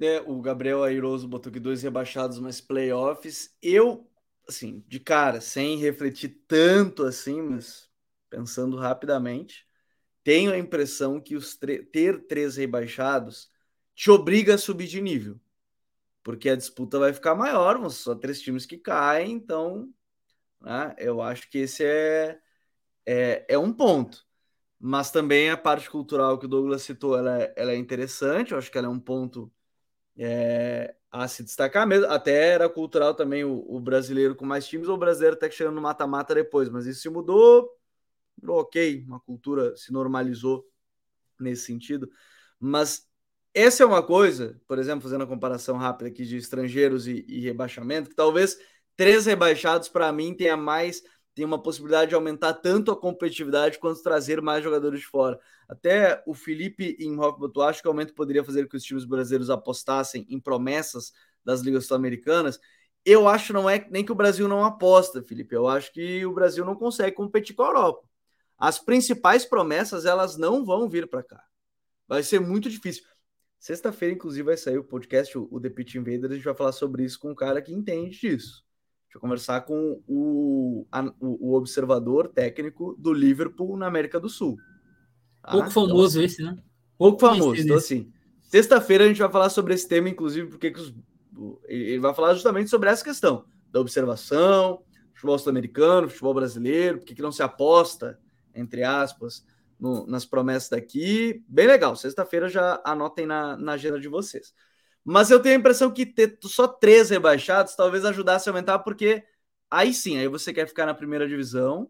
[0.00, 3.56] É, o Gabriel Airoso botou que dois rebaixados, mas playoffs.
[3.62, 4.08] Eu,
[4.48, 7.88] assim, de cara, sem refletir tanto assim, mas
[8.30, 9.66] pensando rapidamente,
[10.24, 11.56] tenho a impressão que os
[11.92, 13.50] ter três rebaixados
[13.94, 15.40] te obriga a subir de nível.
[16.22, 19.92] Porque a disputa vai ficar maior, só três times que caem, então
[20.60, 22.40] né, eu acho que esse é,
[23.06, 24.24] é, é um ponto.
[24.80, 28.58] Mas também a parte cultural que o Douglas citou, ela é, ela é interessante, eu
[28.58, 29.52] acho que ela é um ponto
[30.16, 32.06] é, a se destacar mesmo.
[32.06, 35.54] Até era cultural também o, o brasileiro com mais times, ou o brasileiro até que
[35.54, 37.70] chegando no mata-mata depois, mas isso se mudou,
[38.46, 40.68] ok, uma cultura se normalizou
[41.38, 42.10] nesse sentido.
[42.58, 43.08] Mas
[43.54, 47.40] essa é uma coisa, por exemplo, fazendo a comparação rápida aqui de estrangeiros e, e
[47.40, 48.56] rebaixamento, que talvez
[48.96, 51.02] três rebaixados para mim tenha mais
[51.34, 55.38] tem uma possibilidade de aumentar tanto a competitividade quanto trazer mais jogadores de fora.
[55.68, 59.04] Até o Felipe em Rockbot, acho que o aumento poderia fazer com que os times
[59.04, 61.12] brasileiros apostassem em promessas
[61.44, 62.60] das ligas sul-americanas.
[63.04, 65.54] Eu acho não é nem que o Brasil não aposta, Felipe.
[65.54, 68.06] Eu acho que o Brasil não consegue competir com a Europa.
[68.58, 71.42] As principais promessas elas não vão vir para cá.
[72.06, 73.04] Vai ser muito difícil.
[73.62, 76.32] Sexta-feira, inclusive, vai sair o podcast, o The Pitch Invader.
[76.32, 78.64] A gente vai falar sobre isso com um cara que entende disso.
[79.04, 84.56] Deixa eu conversar com o, a, o observador técnico do Liverpool na América do Sul.
[85.40, 85.52] Tá?
[85.52, 86.58] Pouco então, famoso assim, esse, né?
[86.98, 87.62] Pouco famoso.
[87.62, 90.92] Então, assim, sexta-feira a gente vai falar sobre esse tema, inclusive, porque os,
[91.68, 94.82] ele vai falar justamente sobre essa questão da observação,
[95.14, 98.18] futebol sul-americano, futebol brasileiro, por que não se aposta,
[98.52, 99.46] entre aspas,
[99.82, 101.42] no, nas promessas daqui.
[101.48, 101.96] Bem legal.
[101.96, 104.54] Sexta-feira já anotem na, na agenda de vocês.
[105.04, 109.24] Mas eu tenho a impressão que ter só três rebaixados talvez ajudasse a aumentar, porque
[109.68, 111.88] aí sim, aí você quer ficar na primeira divisão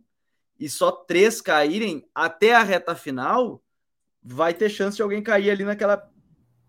[0.58, 3.62] e só três caírem até a reta final,
[4.22, 6.10] vai ter chance de alguém cair ali naquela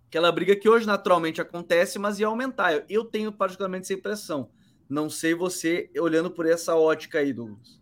[0.08, 2.74] aquela briga que hoje naturalmente acontece, mas ia aumentar.
[2.74, 4.52] Eu, eu tenho particularmente essa impressão.
[4.90, 7.82] Não sei você olhando por essa ótica aí, Douglas.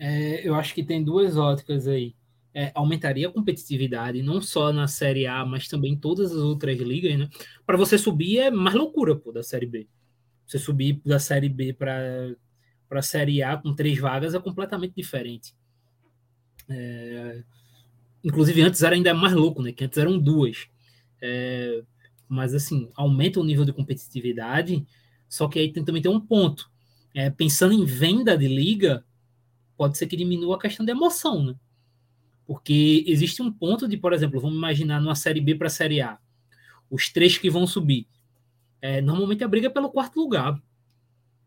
[0.00, 2.16] É, eu acho que tem duas óticas aí
[2.54, 6.78] é, aumentaria a competitividade, não só na Série A, mas também em todas as outras
[6.78, 7.28] ligas, né?
[7.66, 9.88] Para você subir é mais loucura, pô, da Série B.
[10.46, 12.34] Você subir da Série B para
[12.90, 15.54] a Série A com três vagas é completamente diferente.
[16.68, 17.42] É...
[18.24, 19.72] Inclusive, antes era ainda mais louco, né?
[19.72, 20.68] Que antes eram duas.
[21.20, 21.82] É...
[22.26, 24.86] Mas, assim, aumenta o nível de competitividade,
[25.28, 26.70] só que aí tem, também tem um ponto.
[27.14, 29.04] É, pensando em venda de liga,
[29.76, 31.54] pode ser que diminua a questão da emoção, né?
[32.48, 36.00] Porque existe um ponto de, por exemplo, vamos imaginar numa Série B para a Série
[36.00, 36.18] A,
[36.88, 38.08] os três que vão subir.
[38.80, 40.58] É, normalmente a briga é pelo quarto lugar.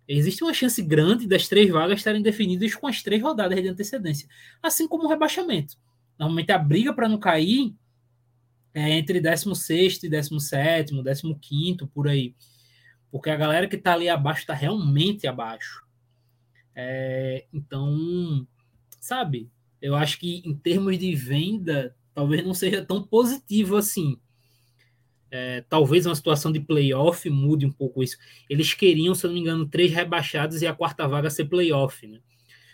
[0.08, 4.30] Existe uma chance grande das três vagas estarem definidas com as três rodadas de antecedência,
[4.62, 5.76] assim como o rebaixamento.
[6.20, 7.74] Normalmente a briga para não cair
[8.72, 10.94] é entre 16 e 17,
[11.42, 12.36] 15, por aí.
[13.10, 15.84] Porque a galera que está ali abaixo está realmente abaixo.
[16.76, 18.48] É, então,
[19.00, 19.50] sabe,
[19.82, 24.20] eu acho que em termos de venda, talvez não seja tão positivo assim.
[25.34, 28.18] É, talvez uma situação de playoff mude um pouco isso.
[28.50, 32.06] Eles queriam, se eu não me engano, três rebaixados e a quarta vaga ser playoff,
[32.06, 32.20] né?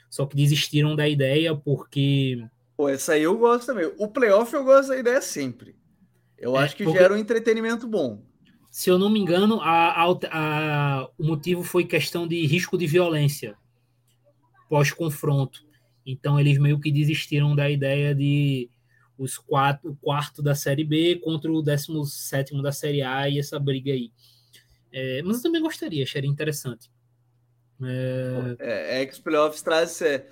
[0.09, 2.43] Só que desistiram da ideia porque.
[2.75, 3.91] Pô, essa aí eu gosto também.
[3.97, 5.75] O playoff eu gosto da ideia sempre.
[6.37, 6.99] Eu é, acho que porque...
[6.99, 8.21] gera um entretenimento bom.
[8.71, 12.85] Se eu não me engano, a, a, a, o motivo foi questão de risco de
[12.85, 13.55] violência
[14.69, 15.66] pós-confronto.
[16.07, 18.69] Então eles meio que desistiram da ideia de
[19.17, 23.39] os quatro, o quarto da Série B contra o décimo sétimo da Série A e
[23.39, 24.11] essa briga aí.
[24.91, 26.89] É, mas eu também gostaria, acharia interessante.
[27.83, 30.01] É, é, é que os playoffs traz.
[30.01, 30.25] É,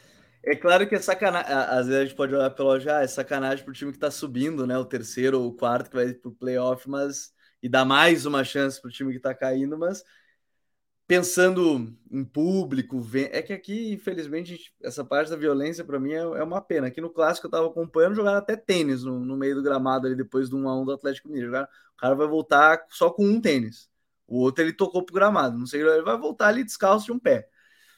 [0.44, 1.52] é claro que é sacanagem.
[1.52, 4.66] Às vezes a gente pode olhar pelo já, é sacanagem pro time que tá subindo,
[4.66, 4.78] né?
[4.78, 7.34] O terceiro ou o quarto que vai pro playoff, mas.
[7.62, 10.04] E dá mais uma chance pro time que tá caindo, mas
[11.08, 13.02] pensando em público,
[13.32, 16.88] é que aqui, infelizmente, essa parte da violência para mim é, é, uma pena.
[16.88, 20.16] Aqui no clássico eu estava acompanhando, jogar até tênis no, no, meio do gramado ali
[20.16, 21.52] depois do 1 a 1 do Atlético Mineiro.
[21.52, 23.90] O cara vai voltar só com um tênis.
[24.28, 27.20] O outro ele tocou pro gramado, não sei, ele vai voltar ali descalço de um
[27.20, 27.48] pé.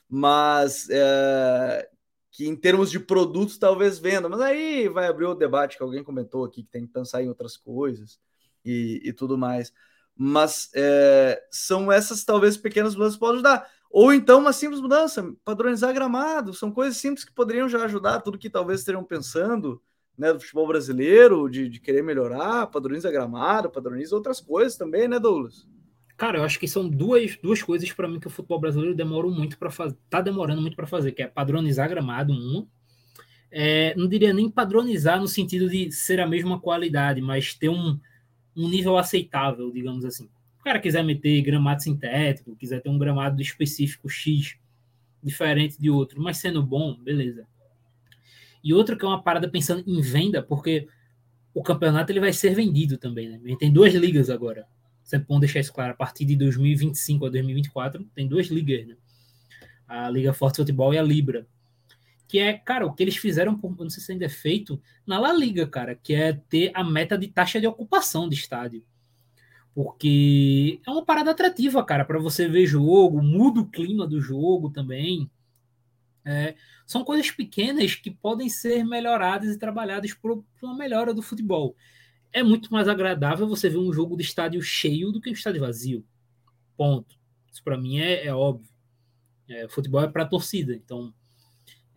[0.10, 1.90] Mas é,
[2.32, 6.04] que em termos de produtos talvez venda, mas aí vai abrir o debate que alguém
[6.04, 8.20] comentou aqui que tem que pensar em outras coisas
[8.66, 9.72] e, e tudo mais
[10.18, 13.70] mas é, são essas talvez pequenas mudanças que podem ajudar.
[13.90, 18.38] Ou então uma simples mudança, padronizar gramado, são coisas simples que poderiam já ajudar tudo
[18.38, 19.82] que talvez estejam pensando
[20.18, 25.20] né, do futebol brasileiro, de, de querer melhorar, padroniza gramado, padroniza outras coisas também, né,
[25.20, 25.68] Douglas?
[26.18, 29.28] Cara, eu acho que são duas, duas coisas para mim que o futebol brasileiro demora
[29.28, 32.68] muito para fazer, tá demorando muito para fazer, que é padronizar gramado, uma.
[33.52, 38.00] É, não diria nem padronizar no sentido de ser a mesma qualidade, mas ter um,
[38.58, 40.28] um nível aceitável, digamos assim.
[40.60, 44.58] O cara quiser meter gramado sintético, quiser ter um gramado específico X,
[45.24, 47.48] diferente de outro, mas sendo bom, beleza.
[48.64, 50.88] E outro que é uma parada pensando em venda, porque
[51.54, 53.56] o campeonato ele vai ser vendido também, né?
[53.58, 54.68] Tem duas ligas agora.
[55.04, 55.94] Sempre bom deixar isso claro.
[55.94, 58.96] A partir de 2025 a 2024, tem duas ligas, né?
[59.88, 61.48] A Liga Forte Futebol e a Libra
[62.28, 65.20] que é, cara, o que eles fizeram, por, não sei se ainda é feito, na
[65.20, 68.84] La Liga, cara, que é ter a meta de taxa de ocupação do estádio.
[69.74, 74.70] Porque é uma parada atrativa, cara, para você ver jogo, muda o clima do jogo
[74.72, 75.30] também.
[76.26, 76.56] É,
[76.86, 81.76] são coisas pequenas que podem ser melhoradas e trabalhadas por, por, uma melhora do futebol.
[82.34, 85.62] É muito mais agradável você ver um jogo de estádio cheio do que um estádio
[85.62, 86.06] vazio.
[86.76, 87.16] Ponto.
[87.50, 88.70] Isso para mim é, é óbvio.
[89.48, 91.14] É, futebol é para torcida, então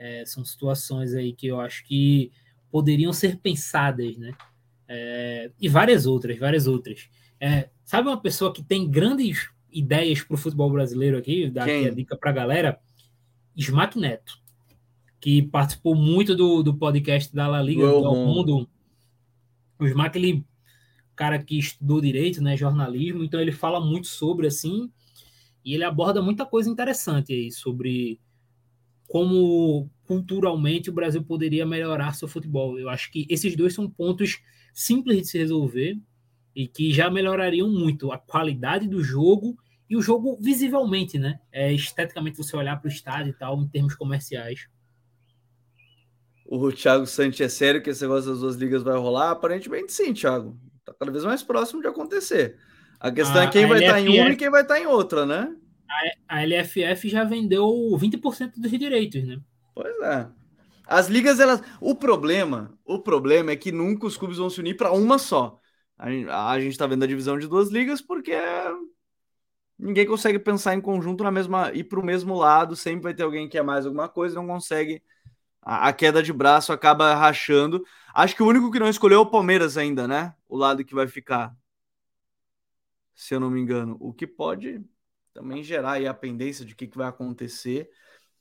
[0.00, 2.32] é, são situações aí que eu acho que
[2.70, 4.32] poderiam ser pensadas, né?
[4.88, 7.10] É, e várias outras, várias outras.
[7.38, 11.86] É, sabe uma pessoa que tem grandes ideias para o futebol brasileiro aqui, dá aqui
[11.86, 12.80] a dica para a galera?
[13.54, 14.40] Smack Neto,
[15.20, 18.68] que participou muito do, do podcast da La Liga do Mundo.
[19.78, 20.44] O Smack, ele
[21.14, 24.90] cara que estudou direito, né, jornalismo, então ele fala muito sobre assim,
[25.62, 28.18] e ele aborda muita coisa interessante aí sobre
[29.10, 32.78] como culturalmente o Brasil poderia melhorar seu futebol.
[32.78, 34.38] Eu acho que esses dois são pontos
[34.72, 35.98] simples de se resolver
[36.54, 39.58] e que já melhorariam muito a qualidade do jogo
[39.88, 41.40] e o jogo visivelmente, né?
[41.50, 44.68] É, esteticamente você olhar para o estádio e tal, em termos comerciais.
[46.46, 49.32] O Thiago Santos é sério que esse negócio das duas ligas vai rolar?
[49.32, 50.56] Aparentemente sim, Thiago.
[50.84, 52.58] Tá cada vez mais próximo de acontecer.
[53.00, 54.80] A questão a, é quem vai estar tá em uma e quem vai estar tá
[54.80, 55.52] em outra, né?
[56.28, 57.66] A, LFF já vendeu
[57.98, 59.40] 20% dos direitos, né?
[59.74, 60.28] Pois é.
[60.86, 61.62] As ligas, elas.
[61.80, 65.58] O problema, o problema é que nunca os clubes vão se unir para uma só.
[65.98, 68.32] A, a gente está vendo a divisão de duas ligas porque
[69.78, 71.72] ninguém consegue pensar em conjunto na mesma.
[71.72, 72.76] ir para o mesmo lado.
[72.76, 75.02] Sempre vai ter alguém que quer mais alguma coisa, não consegue.
[75.62, 77.84] A, a queda de braço acaba rachando.
[78.14, 80.34] Acho que o único que não escolheu é o Palmeiras ainda, né?
[80.48, 81.54] O lado que vai ficar.
[83.14, 83.96] Se eu não me engano.
[84.00, 84.84] O que pode
[85.32, 87.90] também gerar aí a pendência de o que, que vai acontecer,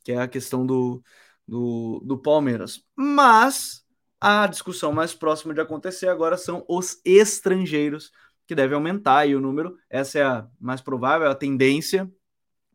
[0.04, 1.04] que é a questão do,
[1.48, 2.84] do, do Palmeiras.
[2.96, 3.86] Mas
[4.20, 8.12] a discussão mais próxima de acontecer agora são os estrangeiros,
[8.46, 9.78] que deve aumentar aí o número.
[9.90, 12.12] Essa é a mais provável, a tendência,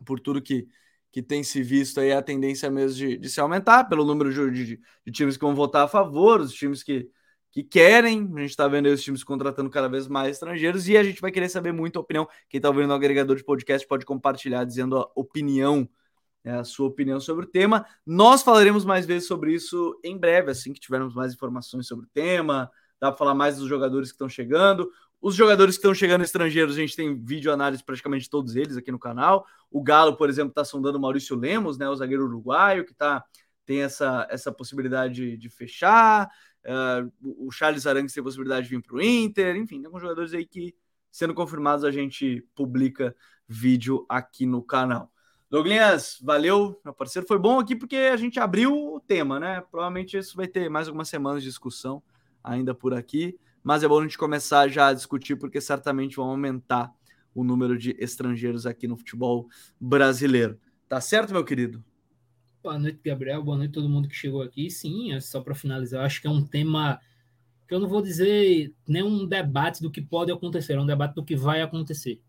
[0.04, 0.68] por tudo que,
[1.10, 4.66] que tem se visto aí, a tendência mesmo de, de se aumentar, pelo número de,
[4.66, 7.10] de, de times que vão votar a favor, os times que
[7.55, 8.28] que querem.
[8.34, 11.30] A gente está vendo os times contratando cada vez mais estrangeiros e a gente vai
[11.30, 12.28] querer saber muito a opinião.
[12.48, 15.88] Quem está ouvindo no agregador de podcast pode compartilhar dizendo a opinião,
[16.42, 17.86] né, a sua opinião sobre o tema.
[18.05, 22.09] Nós falaremos mais vezes sobre isso em breve, assim que tivermos mais informações sobre o
[22.12, 22.68] tema.
[23.00, 24.90] Dá para falar mais dos jogadores que estão chegando.
[25.22, 28.90] Os jogadores que estão chegando estrangeiros, a gente tem vídeo análise praticamente todos eles aqui
[28.90, 29.46] no canal.
[29.70, 33.24] O Galo, por exemplo, está sondando o Maurício Lemos, né, o zagueiro uruguaio, que tá,
[33.64, 36.28] tem essa, essa possibilidade de, de fechar.
[36.64, 40.32] Uh, o Charles Arangues tem possibilidade de vir para o Inter, enfim, tem alguns jogadores
[40.32, 40.74] aí que,
[41.10, 43.14] sendo confirmados, a gente publica
[43.46, 45.12] vídeo aqui no canal.
[45.50, 47.28] Douglas, valeu, meu parceiro.
[47.28, 49.60] Foi bom aqui porque a gente abriu o tema, né?
[49.70, 52.02] Provavelmente isso vai ter mais algumas semanas de discussão
[52.42, 56.30] ainda por aqui, mas é bom a gente começar já a discutir porque certamente vão
[56.30, 56.92] aumentar
[57.34, 59.48] o número de estrangeiros aqui no futebol
[59.78, 60.58] brasileiro.
[60.88, 61.84] Tá certo, meu querido?
[62.64, 63.42] Boa noite, Gabriel.
[63.42, 64.70] Boa noite todo mundo que chegou aqui.
[64.70, 66.98] Sim, é só para finalizar, acho que é um tema
[67.68, 71.14] que eu não vou dizer nem um debate do que pode acontecer, é um debate
[71.14, 72.22] do que vai acontecer.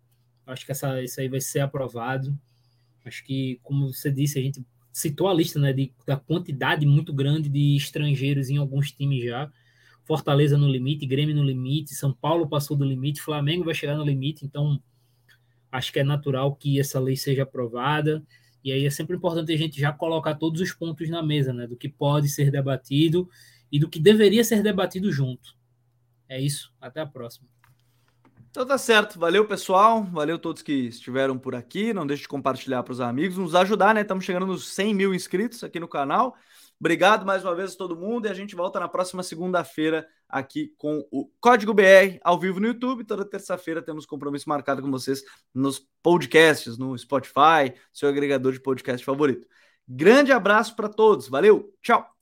[0.46, 2.38] Acho que essa, isso aí vai ser aprovado.
[3.06, 4.62] Acho que, como você disse, a gente
[4.92, 9.50] citou a lista né, de, da quantidade muito grande de estrangeiros em alguns times já.
[10.04, 14.04] Fortaleza no limite, Grêmio no limite, São Paulo passou do limite, Flamengo vai chegar no
[14.04, 14.84] limite, então
[15.72, 18.22] acho que é natural que essa lei seja aprovada.
[18.66, 21.68] E aí é sempre importante a gente já colocar todos os pontos na mesa, né?
[21.68, 23.30] Do que pode ser debatido
[23.72, 25.56] e do que deveria ser debatido junto.
[26.28, 26.74] É isso.
[26.82, 27.48] Até a próxima.
[28.50, 29.20] Então tá certo.
[29.20, 30.04] Valeu, pessoal.
[30.06, 31.94] Valeu todos que estiveram por aqui.
[31.94, 34.02] Não deixe de compartilhar para os amigos, nos ajudar, né?
[34.02, 36.36] Estamos chegando nos 100 mil inscritos aqui no canal.
[36.80, 40.74] Obrigado mais uma vez a todo mundo e a gente volta na próxima segunda-feira aqui
[40.78, 43.06] com o Código BR ao vivo no YouTube.
[43.06, 45.24] Toda terça-feira temos compromisso marcado com vocês
[45.54, 49.48] nos podcasts, no Spotify, seu agregador de podcast favorito.
[49.88, 51.30] Grande abraço para todos.
[51.30, 51.74] Valeu.
[51.82, 52.15] Tchau.